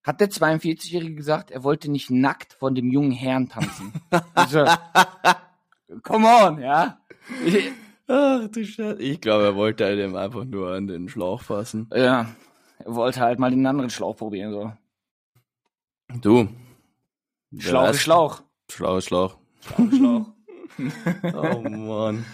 hat 0.03 0.19
der 0.21 0.29
42-Jährige 0.29 1.15
gesagt, 1.15 1.49
er 1.51 1.63
wollte 1.63 1.89
nicht 1.89 2.11
nackt 2.11 2.53
von 2.53 2.75
dem 2.75 2.91
jungen 2.91 3.11
Herrn 3.11 3.47
tanzen. 3.49 3.93
also, 4.35 4.65
come 6.03 6.27
on, 6.27 6.61
ja. 6.61 6.99
Ich, 7.45 7.71
Ach 8.07 8.47
du 8.47 8.65
Scheiße. 8.65 9.01
Ich 9.01 9.21
glaube, 9.21 9.43
er 9.45 9.55
wollte 9.55 9.85
halt 9.85 9.99
ihm 9.99 10.15
einfach 10.15 10.43
nur 10.43 10.73
an 10.73 10.87
den 10.87 11.09
Schlauch 11.09 11.41
fassen. 11.43 11.87
ja, 11.95 12.27
er 12.79 12.95
wollte 12.95 13.19
halt 13.21 13.39
mal 13.39 13.51
den 13.51 13.65
anderen 13.65 13.89
Schlauch 13.91 14.17
probieren, 14.17 14.51
so. 14.51 14.71
Du. 16.15 16.49
Schlauch 17.57 17.89
ist 17.89 18.01
Schlauch. 18.01 18.43
Schlauch 18.69 18.97
ist 18.97 19.05
Schlauch. 19.05 19.37
Ist 19.77 19.95
Schlauch. 19.95 20.33
Oh 21.23 21.61
Mann. 21.61 22.25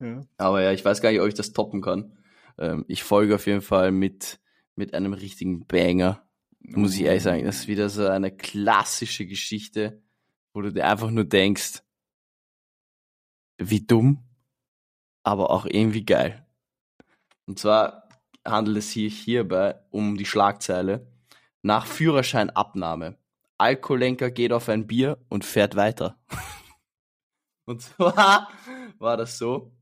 Ja. 0.00 0.22
Aber 0.38 0.62
ja, 0.62 0.72
ich 0.72 0.84
weiß 0.84 1.00
gar 1.00 1.10
nicht, 1.10 1.20
ob 1.20 1.28
ich 1.28 1.34
das 1.34 1.52
toppen 1.52 1.82
kann. 1.82 2.16
Ähm, 2.58 2.84
ich 2.88 3.02
folge 3.02 3.34
auf 3.34 3.46
jeden 3.46 3.60
Fall 3.60 3.92
mit, 3.92 4.40
mit 4.74 4.94
einem 4.94 5.12
richtigen 5.12 5.66
Banger. 5.66 6.26
Muss 6.60 6.94
ich 6.94 7.02
ehrlich 7.02 7.22
sagen, 7.22 7.44
das 7.44 7.60
ist 7.60 7.68
wieder 7.68 7.88
so 7.88 8.06
eine 8.06 8.34
klassische 8.34 9.26
Geschichte, 9.26 10.02
wo 10.52 10.60
du 10.60 10.72
dir 10.72 10.86
einfach 10.86 11.10
nur 11.10 11.24
denkst, 11.24 11.82
wie 13.58 13.86
dumm, 13.86 14.24
aber 15.22 15.50
auch 15.50 15.66
irgendwie 15.66 16.04
geil. 16.04 16.46
Und 17.46 17.58
zwar 17.58 18.08
handelt 18.44 18.78
es 18.78 18.92
sich 18.92 19.18
hierbei 19.18 19.78
um 19.90 20.16
die 20.16 20.26
Schlagzeile 20.26 21.06
nach 21.62 21.86
Führerscheinabnahme. 21.86 23.18
Alkoholenker 23.60 24.30
geht 24.30 24.52
auf 24.52 24.68
ein 24.68 24.86
Bier 24.86 25.18
und 25.28 25.44
fährt 25.44 25.76
weiter. 25.76 26.18
Und 27.66 27.82
zwar 27.82 28.48
war 28.98 29.16
das 29.16 29.38
so, 29.38 29.72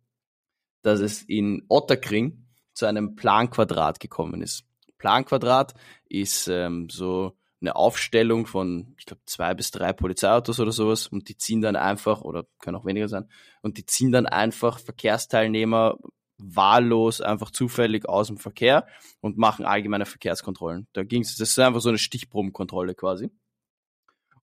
dass 0.83 1.01
es 1.01 1.23
in 1.23 1.65
Otterkring 1.69 2.45
zu 2.75 2.87
einem 2.87 3.15
Planquadrat 3.15 3.99
gekommen 3.99 4.43
ist. 4.43 4.65
Planquadrat 4.99 5.75
ist 6.09 6.49
ähm, 6.49 6.89
so 6.91 7.39
eine 7.61 7.77
Aufstellung 7.77 8.47
von, 8.47 8.95
ich 8.99 9.07
glaube, 9.07 9.23
zwei 9.27 9.55
bis 9.55 9.71
drei 9.71 9.93
Polizeiautos 9.93 10.61
oder 10.61 10.73
sowas 10.73 11.07
und 11.07 11.29
die 11.29 11.37
ziehen 11.37 11.63
dann 11.63 11.77
einfach, 11.77 12.21
oder 12.21 12.47
können 12.59 12.77
auch 12.77 12.85
weniger 12.85 13.09
sein, 13.09 13.29
und 13.63 13.79
die 13.79 13.87
ziehen 13.87 14.13
dann 14.13 14.27
einfach 14.27 14.79
Verkehrsteilnehmer 14.79 15.97
wahllos 16.37 17.21
einfach 17.21 17.51
zufällig 17.51 18.09
aus 18.09 18.29
dem 18.29 18.39
Verkehr 18.39 18.87
und 19.21 19.39
machen 19.39 19.65
allgemeine 19.65 20.07
Verkehrskontrollen. 20.07 20.87
Da 20.93 21.03
ging's, 21.03 21.37
das 21.37 21.51
ist 21.51 21.59
einfach 21.59 21.81
so 21.81 21.89
eine 21.89 21.99
Stichprobenkontrolle 21.99 22.95
quasi. 22.95 23.31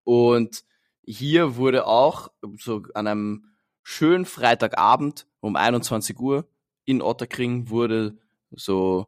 Und 0.06 0.64
hier 1.06 1.58
wurde 1.58 1.86
auch 1.86 2.32
so 2.58 2.84
an 2.94 3.08
einem 3.08 3.56
schönen 3.84 4.26
Freitagabend 4.26 5.28
um 5.42 5.58
21 5.58 6.18
Uhr 6.18 6.48
in 6.86 7.02
Otterkring 7.02 7.70
wurde 7.70 8.18
so 8.52 9.06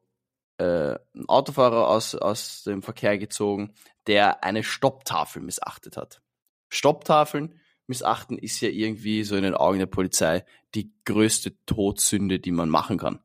äh, 0.57 0.95
ein 1.15 1.27
Autofahrer 1.27 1.87
aus, 1.87 2.15
aus 2.15 2.63
dem 2.63 2.81
Verkehr 2.81 3.17
gezogen, 3.17 3.73
der 4.07 4.43
eine 4.43 4.63
Stopptafel 4.63 5.41
missachtet 5.41 5.95
hat. 5.95 6.21
Stopptafeln 6.69 7.59
missachten 7.85 8.37
ist 8.37 8.59
ja 8.59 8.69
irgendwie 8.69 9.23
so 9.23 9.35
in 9.35 9.43
den 9.43 9.53
Augen 9.53 9.79
der 9.79 9.85
Polizei 9.85 10.43
die 10.75 10.91
größte 11.05 11.55
Todsünde, 11.65 12.39
die 12.39 12.51
man 12.51 12.69
machen 12.69 12.97
kann. 12.97 13.19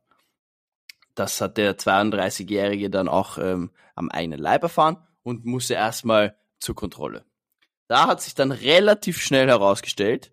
Das 1.15 1.41
hat 1.41 1.57
der 1.57 1.77
32-Jährige 1.77 2.89
dann 2.89 3.07
auch 3.07 3.37
ähm, 3.37 3.71
am 3.95 4.09
eigenen 4.09 4.39
Leib 4.39 4.63
erfahren 4.63 4.97
und 5.23 5.45
musste 5.45 5.73
erstmal 5.73 6.37
zur 6.59 6.75
Kontrolle. 6.75 7.25
Da 7.93 8.07
hat 8.07 8.23
sich 8.23 8.33
dann 8.33 8.51
relativ 8.51 9.21
schnell 9.21 9.47
herausgestellt, 9.47 10.31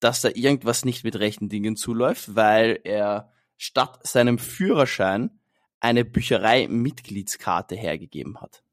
dass 0.00 0.22
da 0.22 0.30
irgendwas 0.34 0.84
nicht 0.84 1.04
mit 1.04 1.14
rechten 1.14 1.48
Dingen 1.48 1.76
zuläuft, 1.76 2.34
weil 2.34 2.80
er 2.82 3.32
statt 3.56 4.00
seinem 4.02 4.40
Führerschein 4.40 5.30
eine 5.78 6.04
Bücherei-Mitgliedskarte 6.04 7.76
hergegeben 7.76 8.40
hat. 8.40 8.64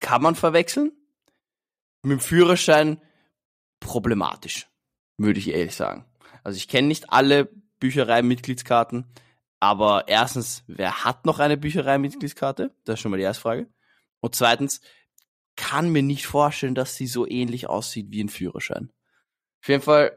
Kann 0.00 0.22
man 0.22 0.34
verwechseln? 0.34 0.90
Mit 2.02 2.18
dem 2.18 2.20
Führerschein 2.20 3.00
problematisch, 3.78 4.66
würde 5.16 5.38
ich 5.38 5.50
ehrlich 5.50 5.76
sagen. 5.76 6.06
Also 6.42 6.56
ich 6.56 6.66
kenne 6.66 6.88
nicht 6.88 7.12
alle 7.12 7.48
Bücherei-Mitgliedskarten, 7.78 9.06
aber 9.60 10.08
erstens, 10.08 10.64
wer 10.66 11.04
hat 11.04 11.26
noch 11.26 11.38
eine 11.38 11.58
Bücherei-Mitgliedskarte? 11.58 12.74
Das 12.82 12.94
ist 12.94 13.02
schon 13.02 13.12
mal 13.12 13.18
die 13.18 13.22
erste 13.22 13.42
Frage. 13.42 13.68
Und 14.18 14.34
zweitens, 14.34 14.80
kann 15.56 15.90
mir 15.90 16.02
nicht 16.02 16.26
vorstellen, 16.26 16.74
dass 16.74 16.96
sie 16.96 17.06
so 17.06 17.26
ähnlich 17.26 17.68
aussieht 17.68 18.10
wie 18.10 18.22
ein 18.22 18.28
Führerschein. 18.28 18.92
Auf 19.62 19.68
jeden 19.68 19.82
Fall 19.82 20.16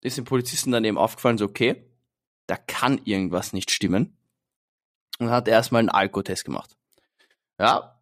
ist 0.00 0.16
dem 0.16 0.24
Polizisten 0.24 0.72
dann 0.72 0.84
eben 0.84 0.98
aufgefallen, 0.98 1.38
so 1.38 1.44
okay, 1.44 1.84
da 2.46 2.56
kann 2.56 3.00
irgendwas 3.04 3.52
nicht 3.52 3.70
stimmen. 3.70 4.16
Und 5.18 5.30
hat 5.30 5.48
erstmal 5.48 5.80
einen 5.80 5.88
Alkotest 5.88 6.44
gemacht. 6.44 6.76
Ja, 7.58 8.00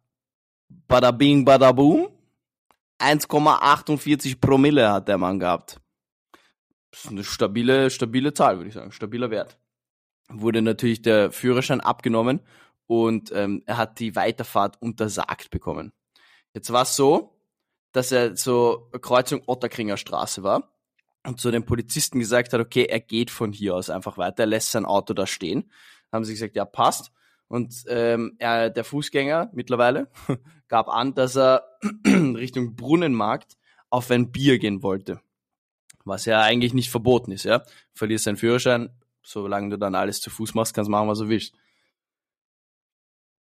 bada 0.69 1.11
bing, 1.11 1.45
bada 1.45 1.71
boom. 1.71 2.09
1,48 2.99 4.39
Promille 4.39 4.91
hat 4.91 5.07
der 5.07 5.17
Mann 5.17 5.39
gehabt. 5.39 5.79
Das 6.91 7.05
ist 7.05 7.11
eine 7.11 7.23
stabile, 7.23 7.89
stabile 7.89 8.33
Zahl, 8.33 8.57
würde 8.57 8.69
ich 8.69 8.75
sagen. 8.75 8.91
Stabiler 8.91 9.29
Wert. 9.29 9.57
Wurde 10.29 10.61
natürlich 10.61 11.01
der 11.01 11.31
Führerschein 11.31 11.81
abgenommen 11.81 12.41
und 12.85 13.31
ähm, 13.33 13.63
er 13.65 13.77
hat 13.77 13.99
die 13.99 14.15
Weiterfahrt 14.15 14.81
untersagt 14.81 15.49
bekommen. 15.49 15.91
Jetzt 16.57 16.73
war 16.73 16.81
es 16.81 16.95
so, 16.95 17.39
dass 17.91 18.11
er 18.11 18.35
so 18.35 18.89
Kreuzung 18.99 19.43
Otterkringer 19.45 19.95
Straße 19.95 20.41
war 20.41 20.73
und 21.23 21.39
zu 21.39 21.51
den 21.51 21.67
Polizisten 21.67 22.17
gesagt 22.17 22.51
hat, 22.51 22.59
okay, 22.59 22.85
er 22.85 22.99
geht 22.99 23.29
von 23.29 23.51
hier 23.51 23.75
aus 23.75 23.91
einfach 23.91 24.17
weiter, 24.17 24.41
er 24.41 24.47
lässt 24.47 24.71
sein 24.71 24.83
Auto 24.83 25.13
da 25.13 25.27
stehen. 25.27 25.71
Haben 26.11 26.25
sie 26.25 26.33
gesagt, 26.33 26.55
ja, 26.55 26.65
passt. 26.65 27.11
Und 27.47 27.83
ähm, 27.89 28.37
er, 28.39 28.71
der 28.71 28.83
Fußgänger 28.83 29.51
mittlerweile 29.53 30.09
gab 30.67 30.87
an, 30.87 31.13
dass 31.13 31.37
er 31.37 31.63
Richtung 32.07 32.75
Brunnenmarkt 32.75 33.55
auf 33.91 34.09
ein 34.09 34.31
Bier 34.31 34.57
gehen 34.57 34.81
wollte. 34.81 35.21
Was 36.05 36.25
ja 36.25 36.41
eigentlich 36.41 36.73
nicht 36.73 36.89
verboten 36.89 37.31
ist, 37.31 37.43
ja. 37.43 37.61
Verlierst 37.93 38.25
deinen 38.25 38.37
Führerschein, 38.37 38.89
solange 39.21 39.69
du 39.69 39.77
dann 39.77 39.93
alles 39.93 40.21
zu 40.21 40.31
Fuß 40.31 40.55
machst, 40.55 40.73
kannst 40.73 40.89
machen, 40.89 41.07
was 41.07 41.19
du 41.19 41.29
willst. 41.29 41.53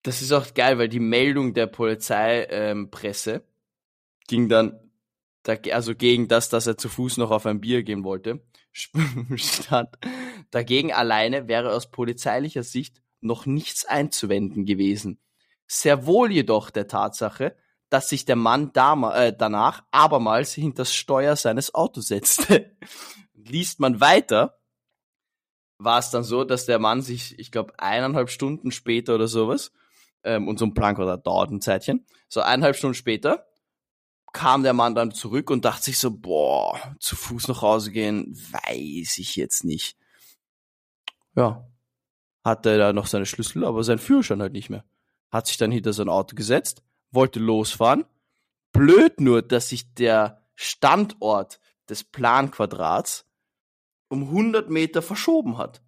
Das 0.06 0.22
ist 0.22 0.32
auch 0.34 0.54
geil, 0.54 0.78
weil 0.78 0.88
die 0.88 1.00
Meldung 1.00 1.56
der 1.56 1.66
Polizeipresse 1.66 3.34
ähm, 3.34 3.42
ging 4.28 4.50
dann 4.50 4.80
da, 5.42 5.56
also 5.72 5.96
gegen 5.96 6.28
das, 6.28 6.48
dass 6.50 6.68
er 6.68 6.78
zu 6.78 6.90
Fuß 6.90 7.18
noch 7.18 7.32
auf 7.32 7.48
ein 7.48 7.60
Bier 7.60 7.82
gehen 7.82 8.04
wollte, 8.04 8.46
stand. 9.36 9.90
Dagegen 10.52 10.94
alleine 10.94 11.48
wäre 11.48 11.74
aus 11.74 11.90
polizeilicher 11.90 12.62
Sicht 12.62 13.02
noch 13.20 13.48
nichts 13.48 13.84
einzuwenden 13.86 14.66
gewesen. 14.66 15.18
Sehr 15.66 16.06
wohl 16.06 16.32
jedoch 16.32 16.70
der 16.70 16.88
Tatsache, 16.88 17.56
dass 17.90 18.08
sich 18.08 18.26
der 18.26 18.36
Mann 18.36 18.72
äh, 18.76 19.34
danach 19.36 19.86
abermals 19.90 20.54
hinter 20.54 20.84
das 20.84 20.94
Steuer 20.94 21.36
seines 21.36 21.74
Autos 21.74 22.10
setzte. 22.10 22.78
Liest 23.34 23.80
man 23.80 24.02
weiter, 24.02 24.60
war 25.80 25.98
es 25.98 26.12
dann 26.12 26.24
so, 26.24 26.44
dass 26.44 26.68
der 26.68 26.78
Mann 26.78 27.02
sich, 27.02 27.40
ich 27.40 27.52
glaube, 27.52 27.74
eineinhalb 27.80 28.30
Stunden 28.30 28.72
später 28.72 29.16
oder 29.16 29.28
sowas, 29.28 29.72
ähm, 30.26 30.48
und 30.48 30.60
so 30.60 30.66
ein 30.66 30.74
Planquadrat 30.74 31.26
dauert 31.26 31.52
ein 31.52 31.62
Zeitchen, 31.62 32.06
so 32.28 32.42
eineinhalb 32.42 32.76
Stunden 32.76 32.96
später 32.96 33.46
kam 34.36 34.64
der 34.64 34.74
Mann 34.74 34.96
dann 34.96 35.12
zurück 35.12 35.50
und 35.50 35.64
dachte 35.64 35.86
sich 35.86 35.98
so, 35.98 36.12
boah, 36.12 36.78
zu 37.00 37.16
Fuß 37.16 37.48
nach 37.48 37.62
Hause 37.62 37.92
gehen, 37.94 38.36
weiß 38.36 39.18
ich 39.20 39.38
jetzt 39.38 39.64
nicht. 39.64 39.98
Ja, 41.36 41.66
hatte 42.44 42.72
er 42.72 42.78
da 42.78 42.94
noch 42.94 43.08
seine 43.08 43.26
Schlüssel, 43.26 43.64
aber 43.64 43.86
sein 43.86 43.98
Führerschein 43.98 44.42
halt 44.42 44.52
nicht 44.52 44.70
mehr. 44.70 44.84
Hat 45.32 45.48
sich 45.48 45.56
dann 45.56 45.72
hinter 45.72 45.94
sein 45.94 46.10
Auto 46.10 46.36
gesetzt, 46.36 46.84
wollte 47.12 47.40
losfahren. 47.40 48.04
Blöd 48.74 49.22
nur, 49.22 49.42
dass 49.42 49.70
sich 49.70 49.94
der 49.94 50.44
Standort 50.56 51.62
des 51.88 52.04
Planquadrats 52.04 53.26
um 54.10 54.24
100 54.24 54.70
Meter 54.70 55.02
verschoben 55.02 55.58
hat. 55.58 55.82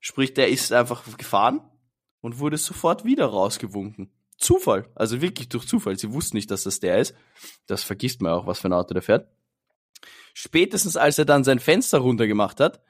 Sprich, 0.00 0.34
der 0.34 0.48
ist 0.48 0.72
einfach 0.72 1.04
gefahren 1.16 1.60
und 2.20 2.38
wurde 2.38 2.58
sofort 2.58 3.04
wieder 3.04 3.26
rausgewunken. 3.26 4.10
Zufall, 4.36 4.88
also 4.94 5.20
wirklich 5.20 5.48
durch 5.48 5.66
Zufall. 5.66 5.98
Sie 5.98 6.12
wussten 6.12 6.36
nicht, 6.36 6.50
dass 6.50 6.62
das 6.62 6.80
der 6.80 6.98
ist. 6.98 7.14
Das 7.66 7.82
vergisst 7.82 8.22
man 8.22 8.32
auch, 8.32 8.46
was 8.46 8.60
für 8.60 8.68
ein 8.68 8.72
Auto 8.72 8.94
der 8.94 9.02
fährt. 9.02 9.28
Spätestens 10.32 10.96
als 10.96 11.18
er 11.18 11.24
dann 11.24 11.42
sein 11.42 11.58
Fenster 11.58 11.98
runtergemacht 11.98 12.60
hat, 12.60 12.80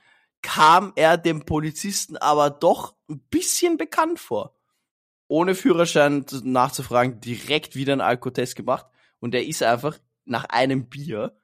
kam 0.43 0.93
er 0.97 1.17
dem 1.17 1.45
Polizisten 1.45 2.17
aber 2.19 2.51
doch 2.51 2.95
ein 3.09 3.21
bisschen 3.31 3.79
bekannt 3.79 4.19
vor. 4.21 4.55
Ohne 5.27 5.55
Führerschein 5.55 6.25
nachzufragen, 6.43 7.21
direkt 7.21 7.75
wieder 7.75 7.93
einen 7.93 8.03
Alkotest 8.03 8.57
gemacht 8.57 8.87
und 9.19 9.35
er 9.35 9.47
ist 9.47 9.63
einfach 9.63 9.99
nach 10.25 10.45
einem 10.45 10.89
Bier, 10.89 11.39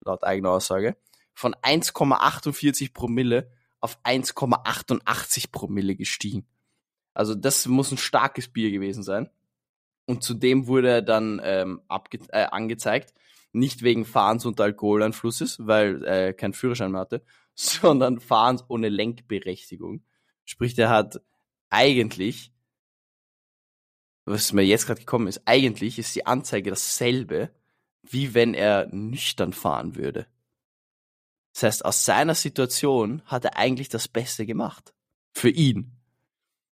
laut 0.00 0.24
eigener 0.24 0.50
Aussage, 0.50 0.96
von 1.34 1.54
1,48 1.54 2.92
Promille 2.92 3.50
auf 3.80 3.98
1,88 4.04 5.50
Promille 5.50 5.96
gestiegen. 5.96 6.46
Also 7.16 7.34
das 7.34 7.66
muss 7.66 7.90
ein 7.90 7.98
starkes 7.98 8.48
Bier 8.48 8.70
gewesen 8.70 9.02
sein. 9.02 9.30
Und 10.06 10.22
zudem 10.22 10.66
wurde 10.66 10.88
er 10.88 11.02
dann 11.02 11.40
ähm, 11.42 11.80
äh, 12.28 12.44
angezeigt, 12.44 13.12
nicht 13.52 13.82
wegen 13.82 14.04
Fahrens 14.04 14.44
unter 14.44 14.64
Alkoholeinflusses, 14.64 15.66
weil 15.66 16.04
er 16.04 16.28
äh, 16.28 16.32
keinen 16.32 16.52
Führerschein 16.52 16.92
mehr 16.92 17.00
hatte, 17.00 17.24
sondern 17.54 18.20
Fahrens 18.20 18.64
ohne 18.68 18.88
Lenkberechtigung. 18.88 20.04
Sprich, 20.44 20.74
der 20.74 20.90
hat 20.90 21.20
eigentlich, 21.70 22.52
was 24.24 24.52
mir 24.52 24.62
jetzt 24.62 24.86
gerade 24.86 25.00
gekommen 25.00 25.26
ist, 25.26 25.42
eigentlich 25.46 25.98
ist 25.98 26.14
die 26.14 26.26
Anzeige 26.26 26.70
dasselbe, 26.70 27.50
wie 28.02 28.34
wenn 28.34 28.54
er 28.54 28.86
nüchtern 28.94 29.52
fahren 29.52 29.96
würde. 29.96 30.26
Das 31.54 31.62
heißt, 31.62 31.84
aus 31.84 32.04
seiner 32.04 32.34
Situation 32.34 33.22
hat 33.24 33.44
er 33.44 33.56
eigentlich 33.56 33.88
das 33.88 34.06
Beste 34.06 34.46
gemacht. 34.46 34.94
Für 35.32 35.48
ihn. 35.48 35.95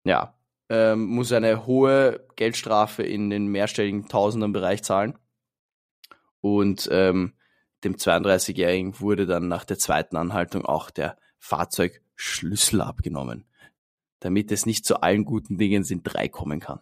Ja. 0.04 0.34
Ähm, 0.68 1.04
muss 1.06 1.32
eine 1.32 1.66
hohe 1.66 2.26
Geldstrafe 2.36 3.02
in 3.02 3.30
den 3.30 3.46
mehrstelligen 3.46 4.08
Tausendenbereich 4.08 4.82
zahlen. 4.82 5.18
Und 6.40 6.88
ähm, 6.90 7.34
dem 7.84 7.96
32-Jährigen 7.96 9.00
wurde 9.00 9.26
dann 9.26 9.48
nach 9.48 9.64
der 9.64 9.78
zweiten 9.78 10.16
Anhaltung 10.16 10.64
auch 10.64 10.90
der 10.90 11.16
Fahrzeugschlüssel 11.38 12.80
abgenommen, 12.80 13.44
damit 14.20 14.52
es 14.52 14.66
nicht 14.66 14.86
zu 14.86 15.02
allen 15.02 15.24
guten 15.24 15.58
Dingen 15.58 15.84
sind 15.84 16.02
drei 16.04 16.28
kommen 16.28 16.60
kann. 16.60 16.80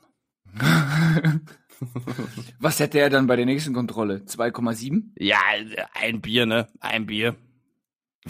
Was 2.58 2.78
hätte 2.80 2.98
er 2.98 3.08
dann 3.08 3.26
bei 3.26 3.36
der 3.36 3.46
nächsten 3.46 3.72
Kontrolle? 3.72 4.16
2,7? 4.26 5.12
Ja, 5.16 5.38
ein 5.94 6.20
Bier, 6.20 6.44
ne? 6.44 6.68
Ein 6.80 7.06
Bier. 7.06 7.36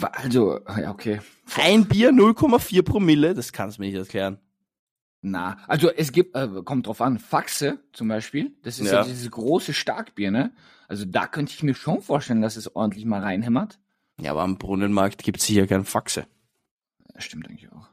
Also, 0.00 0.60
ja, 0.68 0.92
okay. 0.92 1.20
Ein 1.56 1.86
Bier, 1.86 2.10
0,4 2.12 2.82
Promille, 2.82 3.34
das 3.34 3.52
kannst 3.52 3.78
du 3.78 3.82
mir 3.82 3.88
nicht 3.88 3.96
erklären. 3.96 4.38
Na, 5.22 5.58
also 5.66 5.90
es 5.90 6.12
gibt, 6.12 6.34
äh, 6.34 6.48
kommt 6.64 6.86
drauf 6.86 7.02
an, 7.02 7.18
Faxe 7.18 7.78
zum 7.92 8.08
Beispiel, 8.08 8.52
das 8.62 8.78
ist 8.78 8.86
ja. 8.86 9.00
ja 9.00 9.04
dieses 9.04 9.30
große 9.30 9.74
Starkbier, 9.74 10.30
ne? 10.30 10.52
Also 10.88 11.04
da 11.04 11.26
könnte 11.26 11.52
ich 11.52 11.62
mir 11.62 11.74
schon 11.74 12.00
vorstellen, 12.00 12.40
dass 12.40 12.56
es 12.56 12.74
ordentlich 12.74 13.04
mal 13.04 13.20
reinhämmert. 13.20 13.78
Ja, 14.18 14.32
aber 14.32 14.42
am 14.42 14.58
Brunnenmarkt 14.58 15.22
gibt's 15.22 15.44
hier 15.44 15.66
kein 15.66 15.84
Faxe. 15.84 16.26
Das 17.14 17.24
stimmt 17.24 17.48
eigentlich 17.48 17.70
auch. 17.70 17.88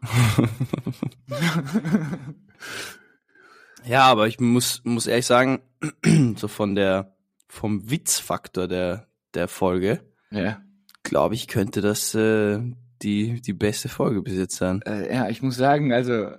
ja, 3.86 4.06
aber 4.06 4.28
ich 4.28 4.40
muss, 4.40 4.82
muss 4.84 5.08
ehrlich 5.08 5.26
sagen, 5.26 5.62
so 6.38 6.48
von 6.48 6.76
der, 6.76 7.16
vom 7.48 7.90
Witzfaktor 7.90 8.68
der, 8.68 9.08
der 9.34 9.48
Folge, 9.48 10.02
ja. 10.32 10.62
glaube 11.04 11.36
ich, 11.36 11.48
könnte 11.48 11.82
das 11.82 12.16
äh, 12.16 12.60
die, 13.02 13.42
die 13.42 13.54
beste 13.54 13.90
Folge 13.90 14.22
bis 14.22 14.36
jetzt 14.36 14.56
sein. 14.56 14.82
Äh, 14.84 15.13
ja, 15.13 15.30
ich 15.30 15.42
muss 15.42 15.56
sagen, 15.56 15.94
also, 15.94 16.32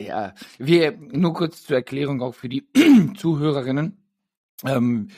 ja, 0.00 0.34
wir, 0.58 0.96
nur 0.96 1.34
kurz 1.34 1.62
zur 1.64 1.76
Erklärung 1.76 2.22
auch 2.22 2.34
für 2.34 2.48
die 2.48 2.66
Zuhörerinnen. 3.16 3.98
Ähm, 4.64 5.08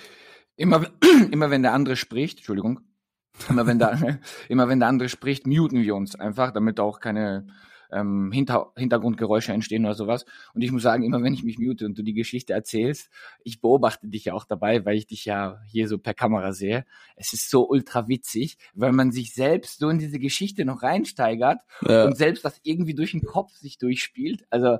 immer, 0.56 0.86
immer 1.30 1.50
wenn 1.50 1.62
der 1.62 1.72
andere 1.72 1.96
spricht, 1.96 2.38
Entschuldigung, 2.38 2.80
immer 3.48 3.66
wenn 3.66 3.78
der, 3.78 4.18
immer 4.48 4.68
wenn 4.68 4.80
der 4.80 4.88
andere 4.88 5.08
spricht, 5.08 5.46
muten 5.46 5.82
wir 5.82 5.94
uns 5.94 6.16
einfach, 6.16 6.52
damit 6.52 6.80
auch 6.80 7.00
keine 7.00 7.46
ähm, 7.92 8.32
Hinter 8.32 8.72
Hintergrundgeräusche 8.76 9.52
entstehen 9.52 9.84
oder 9.84 9.94
sowas. 9.94 10.24
Und 10.54 10.62
ich 10.62 10.72
muss 10.72 10.82
sagen, 10.82 11.04
immer 11.04 11.22
wenn 11.22 11.34
ich 11.34 11.44
mich 11.44 11.58
mute 11.58 11.86
und 11.86 11.98
du 11.98 12.02
die 12.02 12.14
Geschichte 12.14 12.52
erzählst, 12.52 13.10
ich 13.44 13.60
beobachte 13.60 14.08
dich 14.08 14.24
ja 14.26 14.34
auch 14.34 14.44
dabei, 14.44 14.84
weil 14.84 14.96
ich 14.96 15.06
dich 15.06 15.24
ja 15.24 15.60
hier 15.66 15.88
so 15.88 15.98
per 15.98 16.14
Kamera 16.14 16.52
sehe. 16.52 16.84
Es 17.16 17.32
ist 17.32 17.50
so 17.50 17.68
ultra 17.68 18.08
witzig, 18.08 18.58
weil 18.74 18.92
man 18.92 19.12
sich 19.12 19.34
selbst 19.34 19.78
so 19.78 19.88
in 19.88 19.98
diese 19.98 20.18
Geschichte 20.18 20.64
noch 20.64 20.82
reinsteigert 20.82 21.60
ja. 21.82 22.04
und 22.04 22.16
selbst 22.16 22.44
das 22.44 22.60
irgendwie 22.62 22.94
durch 22.94 23.12
den 23.12 23.24
Kopf 23.24 23.52
sich 23.52 23.78
durchspielt. 23.78 24.44
Also 24.50 24.78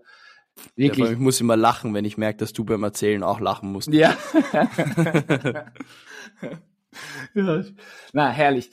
Wirklich. 0.76 1.06
Ja, 1.06 1.12
ich 1.12 1.18
muss 1.18 1.40
immer 1.40 1.56
lachen, 1.56 1.94
wenn 1.94 2.04
ich 2.04 2.18
merke, 2.18 2.38
dass 2.38 2.52
du 2.52 2.64
beim 2.64 2.82
Erzählen 2.82 3.22
auch 3.22 3.40
lachen 3.40 3.72
musst. 3.72 3.88
Ja. 3.88 4.14
ja. 7.34 7.64
Na, 8.12 8.30
herrlich. 8.30 8.70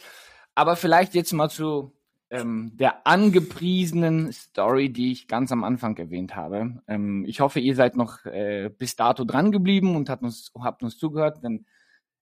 Aber 0.56 0.76
vielleicht 0.76 1.16
jetzt 1.16 1.32
mal 1.32 1.50
zu 1.50 1.94
ähm, 2.30 2.72
der 2.78 3.08
angepriesenen 3.08 4.32
Story, 4.32 4.92
die 4.92 5.12
ich 5.12 5.28
ganz 5.28 5.52
am 5.52 5.64
Anfang 5.64 5.98
erwähnt 5.98 6.36
habe. 6.36 6.82
Ähm, 6.88 7.26
ich 7.28 7.40
hoffe, 7.40 7.60
ihr 7.60 7.76
seid 7.76 7.96
noch 7.96 8.26
äh, 8.26 8.70
bis 8.70 8.96
dato 8.96 9.24
dran 9.26 9.52
geblieben 9.52 9.96
und 9.96 10.10
habt 10.10 10.24
uns, 10.24 10.52
habt 10.60 10.84
uns 10.84 10.98
zugehört, 10.98 11.44
denn 11.44 11.66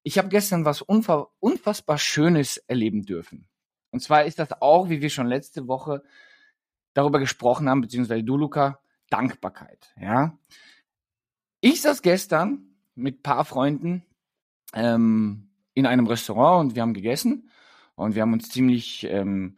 ich 0.03 0.17
habe 0.17 0.29
gestern 0.29 0.63
was 0.63 0.81
unfa 0.81 1.27
unfassbar 1.39 1.97
Schönes 1.97 2.57
erleben 2.57 3.03
dürfen. 3.03 3.47
Und 3.91 4.01
zwar 4.01 4.25
ist 4.25 4.39
das 4.39 4.61
auch, 4.61 4.89
wie 4.89 5.01
wir 5.01 5.09
schon 5.09 5.27
letzte 5.27 5.67
Woche 5.67 6.03
darüber 6.93 7.19
gesprochen 7.19 7.69
haben, 7.69 7.81
beziehungsweise 7.81 8.23
du, 8.23 8.37
Luca, 8.37 8.79
Dankbarkeit. 9.09 9.93
Ja, 9.99 10.37
ich 11.59 11.81
saß 11.81 12.01
gestern 12.01 12.75
mit 12.95 13.23
paar 13.23 13.45
Freunden 13.45 14.05
ähm, 14.73 15.49
in 15.73 15.85
einem 15.85 16.07
Restaurant 16.07 16.69
und 16.69 16.75
wir 16.75 16.81
haben 16.81 16.93
gegessen 16.93 17.49
und 17.95 18.15
wir 18.15 18.21
haben 18.21 18.33
uns 18.33 18.49
ziemlich 18.49 19.03
ähm, 19.05 19.57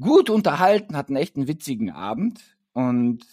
gut 0.00 0.30
unterhalten, 0.30 0.96
hatten 0.96 1.16
echt 1.16 1.36
einen 1.36 1.48
witzigen 1.48 1.90
Abend 1.90 2.56
und 2.72 3.24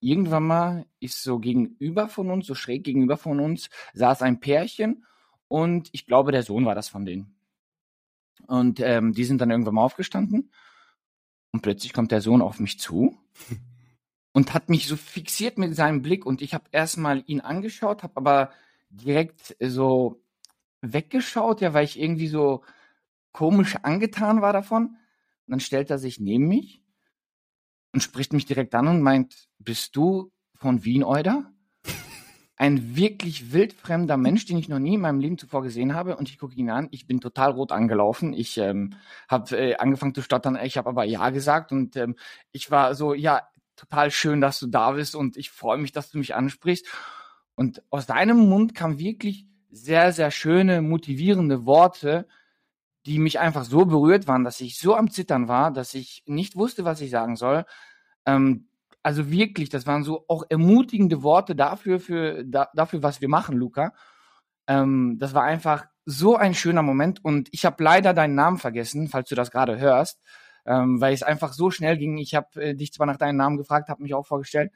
irgendwann 0.00 0.46
mal 0.46 0.86
ist 0.98 1.22
so 1.22 1.38
gegenüber 1.38 2.08
von 2.08 2.30
uns, 2.30 2.46
so 2.46 2.54
schräg 2.54 2.84
gegenüber 2.84 3.16
von 3.16 3.40
uns, 3.40 3.70
saß 3.94 4.22
ein 4.22 4.40
Pärchen 4.40 5.04
und 5.48 5.88
ich 5.92 6.06
glaube, 6.06 6.32
der 6.32 6.42
Sohn 6.42 6.64
war 6.64 6.74
das 6.74 6.88
von 6.88 7.04
denen. 7.04 7.34
Und 8.46 8.80
ähm, 8.80 9.12
die 9.12 9.24
sind 9.24 9.40
dann 9.40 9.50
irgendwann 9.50 9.74
mal 9.74 9.84
aufgestanden 9.84 10.50
und 11.52 11.62
plötzlich 11.62 11.92
kommt 11.92 12.12
der 12.12 12.20
Sohn 12.20 12.42
auf 12.42 12.60
mich 12.60 12.78
zu 12.78 13.16
und 14.32 14.54
hat 14.54 14.68
mich 14.68 14.86
so 14.86 14.96
fixiert 14.96 15.58
mit 15.58 15.74
seinem 15.74 16.02
Blick 16.02 16.26
und 16.26 16.42
ich 16.42 16.54
habe 16.54 16.64
erstmal 16.72 17.22
ihn 17.26 17.40
angeschaut, 17.40 18.02
habe 18.02 18.16
aber 18.16 18.50
direkt 18.88 19.56
so 19.60 20.22
weggeschaut, 20.80 21.60
ja, 21.60 21.74
weil 21.74 21.84
ich 21.84 22.00
irgendwie 22.00 22.28
so 22.28 22.62
komisch 23.32 23.76
angetan 23.82 24.42
war 24.42 24.52
davon 24.52 24.96
und 25.50 25.54
dann 25.54 25.60
stellt 25.60 25.90
er 25.90 25.98
sich 25.98 26.20
neben 26.20 26.46
mich 26.46 26.80
und 27.92 28.04
spricht 28.04 28.32
mich 28.32 28.46
direkt 28.46 28.72
an 28.76 28.86
und 28.86 29.02
meint, 29.02 29.48
bist 29.58 29.96
du 29.96 30.30
von 30.54 30.84
Wien, 30.84 31.02
Euder? 31.02 31.50
Ein 32.54 32.94
wirklich 32.94 33.52
wildfremder 33.52 34.16
Mensch, 34.16 34.46
den 34.46 34.58
ich 34.58 34.68
noch 34.68 34.78
nie 34.78 34.94
in 34.94 35.00
meinem 35.00 35.18
Leben 35.18 35.38
zuvor 35.38 35.62
gesehen 35.62 35.92
habe. 35.92 36.16
Und 36.16 36.28
ich 36.28 36.38
gucke 36.38 36.54
ihn 36.54 36.70
an. 36.70 36.86
Ich 36.92 37.08
bin 37.08 37.20
total 37.20 37.50
rot 37.50 37.72
angelaufen. 37.72 38.32
Ich 38.32 38.58
ähm, 38.58 38.94
habe 39.28 39.56
äh, 39.56 39.74
angefangen 39.74 40.14
zu 40.14 40.22
stottern. 40.22 40.56
Ich 40.62 40.76
habe 40.76 40.88
aber 40.88 41.02
ja 41.02 41.30
gesagt 41.30 41.72
und 41.72 41.96
ähm, 41.96 42.14
ich 42.52 42.70
war 42.70 42.94
so, 42.94 43.12
ja, 43.12 43.42
total 43.74 44.12
schön, 44.12 44.40
dass 44.40 44.60
du 44.60 44.68
da 44.68 44.92
bist 44.92 45.16
und 45.16 45.36
ich 45.36 45.50
freue 45.50 45.78
mich, 45.78 45.90
dass 45.90 46.12
du 46.12 46.18
mich 46.18 46.36
ansprichst. 46.36 46.86
Und 47.56 47.82
aus 47.90 48.06
deinem 48.06 48.48
Mund 48.48 48.76
kam 48.76 49.00
wirklich 49.00 49.48
sehr, 49.68 50.12
sehr 50.12 50.30
schöne, 50.30 50.80
motivierende 50.80 51.66
Worte, 51.66 52.28
die 53.06 53.18
mich 53.18 53.40
einfach 53.40 53.64
so 53.64 53.84
berührt 53.86 54.28
waren, 54.28 54.44
dass 54.44 54.60
ich 54.60 54.78
so 54.78 54.94
am 54.94 55.10
Zittern 55.10 55.48
war, 55.48 55.72
dass 55.72 55.94
ich 55.94 56.22
nicht 56.26 56.56
wusste, 56.56 56.84
was 56.84 57.00
ich 57.00 57.10
sagen 57.10 57.36
soll. 57.36 57.64
Ähm, 58.26 58.68
also 59.02 59.30
wirklich, 59.30 59.70
das 59.70 59.86
waren 59.86 60.04
so 60.04 60.24
auch 60.28 60.44
ermutigende 60.48 61.22
Worte 61.22 61.56
dafür, 61.56 62.00
für, 62.00 62.44
da, 62.44 62.68
dafür, 62.74 63.02
was 63.02 63.20
wir 63.20 63.28
machen, 63.28 63.56
Luca. 63.56 63.94
Ähm, 64.66 65.16
das 65.18 65.34
war 65.34 65.44
einfach 65.44 65.86
so 66.04 66.36
ein 66.36 66.54
schöner 66.54 66.82
Moment 66.82 67.24
und 67.24 67.48
ich 67.52 67.64
habe 67.64 67.82
leider 67.82 68.14
deinen 68.14 68.34
Namen 68.34 68.58
vergessen, 68.58 69.08
falls 69.08 69.28
du 69.28 69.34
das 69.34 69.50
gerade 69.50 69.78
hörst, 69.78 70.20
ähm, 70.66 71.00
weil 71.00 71.14
es 71.14 71.22
einfach 71.22 71.52
so 71.52 71.70
schnell 71.70 71.96
ging. 71.96 72.18
Ich 72.18 72.34
habe 72.34 72.62
äh, 72.62 72.74
dich 72.74 72.92
zwar 72.92 73.06
nach 73.06 73.16
deinem 73.16 73.36
Namen 73.36 73.56
gefragt, 73.56 73.88
habe 73.88 74.02
mich 74.02 74.14
auch 74.14 74.26
vorgestellt. 74.26 74.72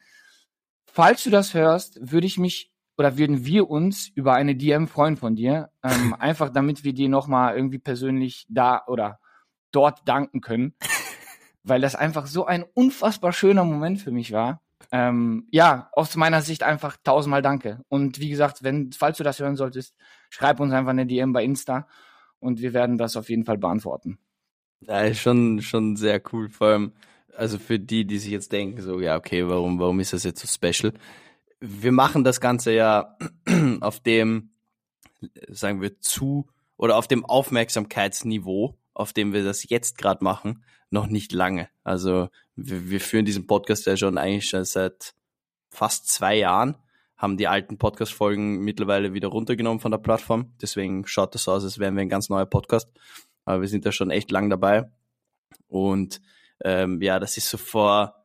Falls 0.86 1.24
du 1.24 1.30
das 1.30 1.54
hörst, 1.54 1.98
würde 2.00 2.26
ich 2.26 2.38
mich 2.38 2.73
oder 2.96 3.18
würden 3.18 3.44
wir 3.44 3.68
uns 3.68 4.08
über 4.14 4.34
eine 4.34 4.54
DM 4.54 4.86
freuen 4.86 5.16
von 5.16 5.36
dir, 5.36 5.70
ähm, 5.82 6.14
einfach 6.18 6.50
damit 6.50 6.84
wir 6.84 6.92
dir 6.92 7.08
nochmal 7.08 7.56
irgendwie 7.56 7.78
persönlich 7.78 8.46
da 8.48 8.82
oder 8.86 9.20
dort 9.72 10.06
danken 10.06 10.40
können, 10.40 10.74
weil 11.62 11.80
das 11.80 11.94
einfach 11.94 12.26
so 12.26 12.46
ein 12.46 12.64
unfassbar 12.74 13.32
schöner 13.32 13.64
Moment 13.64 14.00
für 14.00 14.12
mich 14.12 14.32
war. 14.32 14.60
Ähm, 14.92 15.48
ja, 15.50 15.88
aus 15.92 16.14
meiner 16.14 16.42
Sicht 16.42 16.62
einfach 16.62 16.96
tausendmal 17.02 17.42
Danke. 17.42 17.82
Und 17.88 18.20
wie 18.20 18.28
gesagt, 18.28 18.62
wenn, 18.62 18.92
falls 18.92 19.18
du 19.18 19.24
das 19.24 19.40
hören 19.40 19.56
solltest, 19.56 19.96
schreib 20.30 20.60
uns 20.60 20.72
einfach 20.72 20.90
eine 20.90 21.06
DM 21.06 21.32
bei 21.32 21.42
Insta 21.42 21.88
und 22.38 22.60
wir 22.60 22.74
werden 22.74 22.98
das 22.98 23.16
auf 23.16 23.28
jeden 23.28 23.44
Fall 23.44 23.58
beantworten. 23.58 24.18
Ja, 24.80 25.00
ist 25.00 25.20
schon, 25.20 25.62
schon 25.62 25.96
sehr 25.96 26.20
cool. 26.32 26.50
Vor 26.50 26.68
allem, 26.68 26.92
also 27.36 27.58
für 27.58 27.78
die, 27.78 28.06
die 28.06 28.18
sich 28.18 28.30
jetzt 28.30 28.52
denken, 28.52 28.82
so, 28.82 29.00
ja, 29.00 29.16
okay, 29.16 29.48
warum, 29.48 29.80
warum 29.80 29.98
ist 30.00 30.12
das 30.12 30.24
jetzt 30.24 30.40
so 30.40 30.46
special? 30.46 30.92
Wir 31.66 31.92
machen 31.92 32.24
das 32.24 32.40
Ganze 32.40 32.72
ja 32.72 33.16
auf 33.80 34.00
dem, 34.00 34.50
sagen 35.48 35.80
wir, 35.80 36.00
zu 36.00 36.46
oder 36.76 36.96
auf 36.96 37.08
dem 37.08 37.24
Aufmerksamkeitsniveau, 37.24 38.76
auf 38.92 39.12
dem 39.12 39.32
wir 39.32 39.44
das 39.44 39.68
jetzt 39.68 39.96
gerade 39.98 40.22
machen, 40.22 40.64
noch 40.90 41.06
nicht 41.06 41.32
lange. 41.32 41.68
Also 41.82 42.28
wir, 42.54 42.90
wir 42.90 43.00
führen 43.00 43.24
diesen 43.24 43.46
Podcast 43.46 43.86
ja 43.86 43.96
schon 43.96 44.18
eigentlich 44.18 44.48
schon 44.48 44.64
seit 44.64 45.14
fast 45.70 46.08
zwei 46.08 46.36
Jahren, 46.36 46.76
haben 47.16 47.36
die 47.36 47.48
alten 47.48 47.78
Podcast-Folgen 47.78 48.58
mittlerweile 48.58 49.14
wieder 49.14 49.28
runtergenommen 49.28 49.80
von 49.80 49.90
der 49.90 49.98
Plattform. 49.98 50.52
Deswegen 50.60 51.06
schaut 51.06 51.34
das 51.34 51.44
so 51.44 51.52
aus, 51.52 51.64
als 51.64 51.78
wären 51.78 51.94
wir 51.94 52.02
ein 52.02 52.08
ganz 52.08 52.28
neuer 52.28 52.46
Podcast. 52.46 52.90
aber 53.44 53.62
wir 53.62 53.68
sind 53.68 53.86
da 53.86 53.92
schon 53.92 54.10
echt 54.10 54.30
lang 54.30 54.50
dabei. 54.50 54.90
Und 55.68 56.20
ähm, 56.62 57.00
ja, 57.00 57.18
das 57.18 57.36
ist 57.36 57.48
so 57.48 57.56
vor 57.56 58.23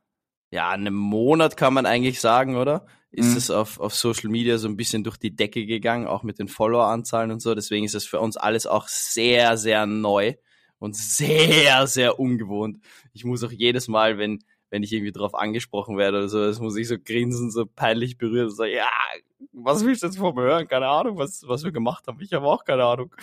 ja, 0.51 0.69
einem 0.69 0.95
Monat 0.95 1.57
kann 1.57 1.73
man 1.73 1.85
eigentlich 1.85 2.19
sagen, 2.21 2.55
oder? 2.55 2.85
Ist 3.11 3.31
Mhm. 3.31 3.37
es 3.37 3.49
auf, 3.51 3.79
auf 3.79 3.95
Social 3.95 4.29
Media 4.29 4.57
so 4.57 4.67
ein 4.67 4.77
bisschen 4.77 5.03
durch 5.03 5.17
die 5.17 5.35
Decke 5.35 5.65
gegangen, 5.65 6.05
auch 6.07 6.21
mit 6.23 6.37
den 6.37 6.47
Followeranzahlen 6.47 7.31
und 7.31 7.41
so. 7.41 7.55
Deswegen 7.55 7.85
ist 7.85 7.95
es 7.95 8.05
für 8.05 8.19
uns 8.19 8.37
alles 8.37 8.67
auch 8.67 8.87
sehr, 8.87 9.57
sehr 9.57 9.85
neu 9.87 10.35
und 10.77 10.95
sehr, 10.95 11.87
sehr 11.87 12.19
ungewohnt. 12.19 12.79
Ich 13.13 13.25
muss 13.25 13.43
auch 13.43 13.51
jedes 13.51 13.87
Mal, 13.87 14.17
wenn, 14.19 14.43
wenn 14.69 14.83
ich 14.83 14.93
irgendwie 14.93 15.11
drauf 15.11 15.33
angesprochen 15.33 15.97
werde 15.97 16.19
oder 16.19 16.29
so, 16.29 16.39
das 16.39 16.59
muss 16.59 16.77
ich 16.77 16.87
so 16.87 16.97
grinsen, 17.03 17.49
so 17.51 17.65
peinlich 17.65 18.17
berührt 18.17 18.49
und 18.49 18.55
sagen, 18.55 18.73
ja, 18.73 18.89
was 19.53 19.83
willst 19.83 20.03
du 20.03 20.07
jetzt 20.07 20.17
von 20.19 20.35
mir 20.35 20.43
hören? 20.43 20.67
Keine 20.67 20.87
Ahnung, 20.87 21.17
was, 21.17 21.43
was 21.47 21.63
wir 21.63 21.71
gemacht 21.71 22.05
haben. 22.07 22.19
Ich 22.21 22.33
habe 22.33 22.45
auch 22.45 22.63
keine 22.63 22.83
Ahnung. 22.85 23.15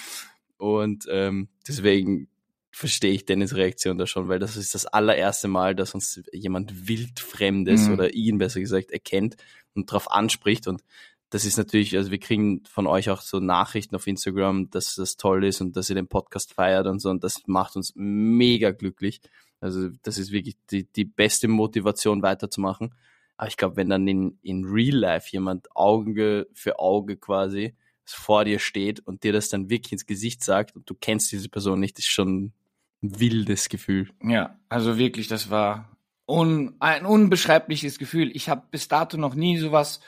Und 0.58 1.06
ähm, 1.10 1.48
deswegen 1.68 2.28
verstehe 2.76 3.12
ich 3.12 3.24
Dennis 3.24 3.54
Reaktion 3.54 3.96
da 3.96 4.06
schon, 4.06 4.28
weil 4.28 4.38
das 4.38 4.54
ist 4.54 4.74
das 4.74 4.84
allererste 4.84 5.48
Mal, 5.48 5.74
dass 5.74 5.94
uns 5.94 6.20
jemand 6.30 6.86
wildfremdes 6.86 7.86
Mhm. 7.86 7.94
oder 7.94 8.12
ihn 8.12 8.36
besser 8.36 8.60
gesagt 8.60 8.90
erkennt 8.90 9.36
und 9.74 9.90
darauf 9.90 10.10
anspricht 10.10 10.66
und 10.66 10.82
das 11.30 11.46
ist 11.46 11.56
natürlich, 11.56 11.96
also 11.96 12.10
wir 12.10 12.18
kriegen 12.18 12.62
von 12.66 12.86
euch 12.86 13.08
auch 13.08 13.22
so 13.22 13.40
Nachrichten 13.40 13.96
auf 13.96 14.06
Instagram, 14.06 14.68
dass 14.70 14.94
das 14.94 15.16
toll 15.16 15.44
ist 15.46 15.62
und 15.62 15.74
dass 15.74 15.88
ihr 15.88 15.96
den 15.96 16.06
Podcast 16.06 16.52
feiert 16.52 16.86
und 16.86 17.00
so 17.00 17.08
und 17.08 17.24
das 17.24 17.42
macht 17.46 17.76
uns 17.76 17.92
mega 17.96 18.72
glücklich. 18.72 19.22
Also 19.60 19.88
das 20.02 20.18
ist 20.18 20.30
wirklich 20.30 20.56
die, 20.70 20.84
die 20.84 21.06
beste 21.06 21.48
Motivation 21.48 22.22
weiterzumachen. 22.22 22.94
Aber 23.38 23.48
ich 23.48 23.56
glaube, 23.56 23.76
wenn 23.76 23.88
dann 23.88 24.06
in, 24.06 24.38
in 24.42 24.66
Real 24.66 24.96
Life 24.96 25.30
jemand 25.32 25.74
Auge 25.74 26.46
für 26.52 26.78
Auge 26.78 27.16
quasi 27.16 27.74
vor 28.04 28.44
dir 28.44 28.58
steht 28.60 29.00
und 29.00 29.24
dir 29.24 29.32
das 29.32 29.48
dann 29.48 29.68
wirklich 29.68 29.92
ins 29.92 30.06
Gesicht 30.06 30.44
sagt 30.44 30.76
und 30.76 30.88
du 30.88 30.94
kennst 30.94 31.32
diese 31.32 31.48
Person 31.48 31.80
nicht, 31.80 31.98
ist 31.98 32.06
schon 32.06 32.52
wildes 33.00 33.68
Gefühl. 33.68 34.10
Ja, 34.22 34.58
also 34.68 34.98
wirklich, 34.98 35.28
das 35.28 35.50
war 35.50 35.96
un 36.26 36.74
ein 36.80 37.06
unbeschreibliches 37.06 37.98
Gefühl. 37.98 38.30
Ich 38.34 38.48
habe 38.48 38.62
bis 38.70 38.88
dato 38.88 39.16
noch 39.16 39.34
nie 39.34 39.58
sowas 39.58 40.00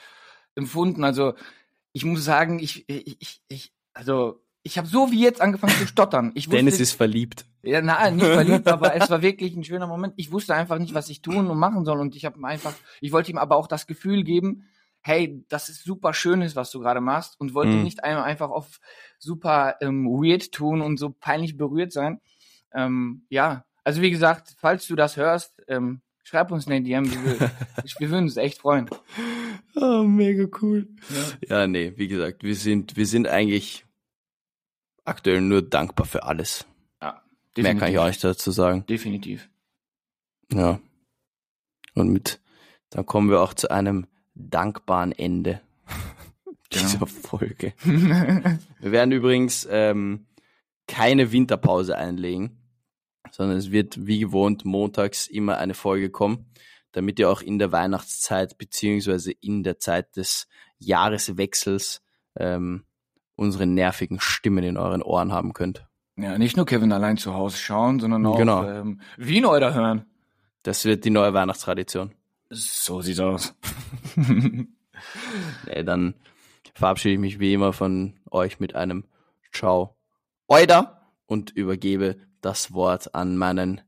empfunden. 0.54 1.04
Also 1.04 1.34
ich 1.92 2.04
muss 2.04 2.24
sagen, 2.24 2.58
ich, 2.58 2.88
ich, 2.88 3.40
ich, 3.48 3.72
also 3.94 4.42
ich 4.62 4.76
habe 4.78 4.88
so 4.88 5.10
wie 5.12 5.22
jetzt 5.22 5.40
angefangen 5.40 5.74
zu 5.74 5.86
stottern. 5.86 6.32
Ich 6.34 6.46
wusste, 6.48 6.56
Dennis 6.56 6.80
ist 6.80 6.92
verliebt. 6.92 7.46
ja, 7.62 7.80
nein, 7.80 8.16
nicht 8.16 8.26
verliebt, 8.26 8.66
aber 8.68 8.94
es 8.94 9.08
war 9.08 9.22
wirklich 9.22 9.54
ein 9.56 9.64
schöner 9.64 9.86
Moment. 9.86 10.14
Ich 10.16 10.32
wusste 10.32 10.54
einfach 10.54 10.78
nicht, 10.78 10.94
was 10.94 11.08
ich 11.08 11.22
tun 11.22 11.48
und 11.48 11.58
machen 11.58 11.84
soll 11.84 12.00
und 12.00 12.16
ich 12.16 12.24
habe 12.24 12.44
einfach, 12.46 12.74
ich 13.00 13.12
wollte 13.12 13.30
ihm 13.30 13.38
aber 13.38 13.56
auch 13.56 13.68
das 13.68 13.86
Gefühl 13.86 14.24
geben, 14.24 14.68
hey, 15.00 15.44
das 15.48 15.68
ist 15.68 15.84
super 15.84 16.12
schönes, 16.12 16.56
was 16.56 16.70
du 16.72 16.80
gerade 16.80 17.00
machst 17.00 17.38
und 17.40 17.54
wollte 17.54 17.72
Mhm. 17.76 17.84
nicht 17.84 18.02
einmal 18.02 18.24
einfach 18.24 18.50
auf 18.50 18.80
super 19.18 19.76
ähm, 19.80 20.06
weird 20.06 20.50
tun 20.52 20.82
und 20.82 20.98
so 20.98 21.10
peinlich 21.10 21.56
berührt 21.56 21.92
sein. 21.92 22.20
Ähm, 22.72 23.26
ja, 23.28 23.64
also 23.84 24.02
wie 24.02 24.10
gesagt, 24.10 24.54
falls 24.58 24.86
du 24.86 24.96
das 24.96 25.16
hörst, 25.16 25.62
ähm, 25.68 26.02
schreib 26.22 26.50
uns 26.50 26.66
eine 26.66 26.82
DM, 26.82 27.10
wir, 27.10 27.40
wir, 27.98 28.10
würden 28.10 28.24
uns 28.24 28.36
echt 28.36 28.58
freuen. 28.58 28.88
Oh, 29.74 30.02
mega 30.02 30.46
cool. 30.60 30.88
Ja. 31.48 31.66
nee, 31.66 31.92
wie 31.96 32.08
gesagt, 32.08 32.42
wir 32.42 32.54
sind, 32.54 32.96
wir 32.96 33.06
sind 33.06 33.28
eigentlich 33.28 33.86
aktuell 35.04 35.40
nur 35.40 35.62
dankbar 35.62 36.06
für 36.06 36.24
alles. 36.24 36.66
Ja, 37.00 37.22
Mehr 37.56 37.74
kann 37.76 37.90
ich 37.90 37.98
auch 37.98 38.06
nicht 38.06 38.22
dazu 38.22 38.50
sagen. 38.50 38.84
Definitiv. 38.86 39.48
Ja. 40.52 40.80
Und 41.94 42.10
mit, 42.10 42.40
dann 42.90 43.06
kommen 43.06 43.30
wir 43.30 43.40
auch 43.40 43.54
zu 43.54 43.70
einem 43.70 44.06
dankbaren 44.34 45.12
Ende 45.12 45.60
dieser 46.72 47.06
Folge. 47.06 47.72
Wir 47.84 48.92
werden 48.92 49.12
übrigens 49.12 49.66
ähm, 49.70 50.26
keine 50.86 51.32
Winterpause 51.32 51.96
einlegen, 51.96 52.57
sondern 53.32 53.56
es 53.58 53.70
wird 53.70 54.06
wie 54.06 54.20
gewohnt 54.20 54.64
montags 54.64 55.26
immer 55.26 55.58
eine 55.58 55.74
Folge 55.74 56.10
kommen, 56.10 56.46
damit 56.92 57.18
ihr 57.18 57.30
auch 57.30 57.40
in 57.42 57.58
der 57.58 57.72
Weihnachtszeit 57.72 58.58
beziehungsweise 58.58 59.32
in 59.32 59.62
der 59.62 59.78
Zeit 59.78 60.16
des 60.16 60.48
Jahreswechsels 60.78 62.02
ähm, 62.36 62.84
unsere 63.36 63.66
nervigen 63.66 64.20
Stimmen 64.20 64.64
in 64.64 64.76
euren 64.76 65.02
Ohren 65.02 65.32
haben 65.32 65.52
könnt. 65.52 65.86
Ja, 66.16 66.36
nicht 66.36 66.56
nur 66.56 66.66
Kevin 66.66 66.92
allein 66.92 67.16
zu 67.16 67.34
Hause 67.34 67.56
schauen, 67.58 68.00
sondern 68.00 68.26
auch 68.26 68.36
Genau. 68.36 68.64
ähm, 68.68 69.00
Wien 69.16 69.44
oder 69.44 69.72
hören. 69.74 70.04
Das 70.64 70.84
wird 70.84 71.04
die 71.04 71.10
neue 71.10 71.32
Weihnachtstradition. 71.34 72.12
So 72.50 73.00
sieht's 73.00 73.20
aus. 73.20 73.54
Nee, 75.66 75.84
dann 75.84 76.14
verabschiede 76.74 77.14
ich 77.14 77.20
mich 77.20 77.38
wie 77.38 77.52
immer 77.52 77.72
von 77.72 78.18
euch 78.30 78.58
mit 78.58 78.74
einem 78.74 79.04
Ciao, 79.52 79.96
Oida 80.48 81.12
und 81.26 81.50
übergebe 81.50 82.16
das 82.40 82.72
Wort 82.72 83.14
an 83.14 83.36
meinen 83.36 83.80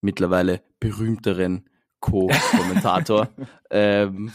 mittlerweile 0.00 0.62
berühmteren 0.80 1.68
Co-Kommentator. 2.00 3.28
ähm, 3.70 4.32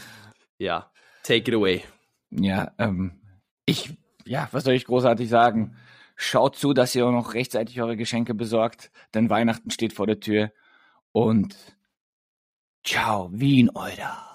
ja, 0.58 0.90
take 1.22 1.50
it 1.50 1.54
away. 1.54 1.84
Ja, 2.30 2.72
ähm, 2.78 3.20
ich, 3.66 3.96
ja, 4.24 4.48
was 4.52 4.64
soll 4.64 4.74
ich 4.74 4.84
großartig 4.84 5.28
sagen? 5.28 5.76
Schaut 6.16 6.56
zu, 6.56 6.74
dass 6.74 6.94
ihr 6.94 7.06
auch 7.06 7.12
noch 7.12 7.34
rechtzeitig 7.34 7.80
eure 7.80 7.96
Geschenke 7.96 8.34
besorgt, 8.34 8.90
denn 9.14 9.30
Weihnachten 9.30 9.70
steht 9.70 9.92
vor 9.92 10.06
der 10.06 10.20
Tür. 10.20 10.52
Und 11.12 11.56
ciao, 12.84 13.30
Wien, 13.32 13.70
Euda. 13.74 14.29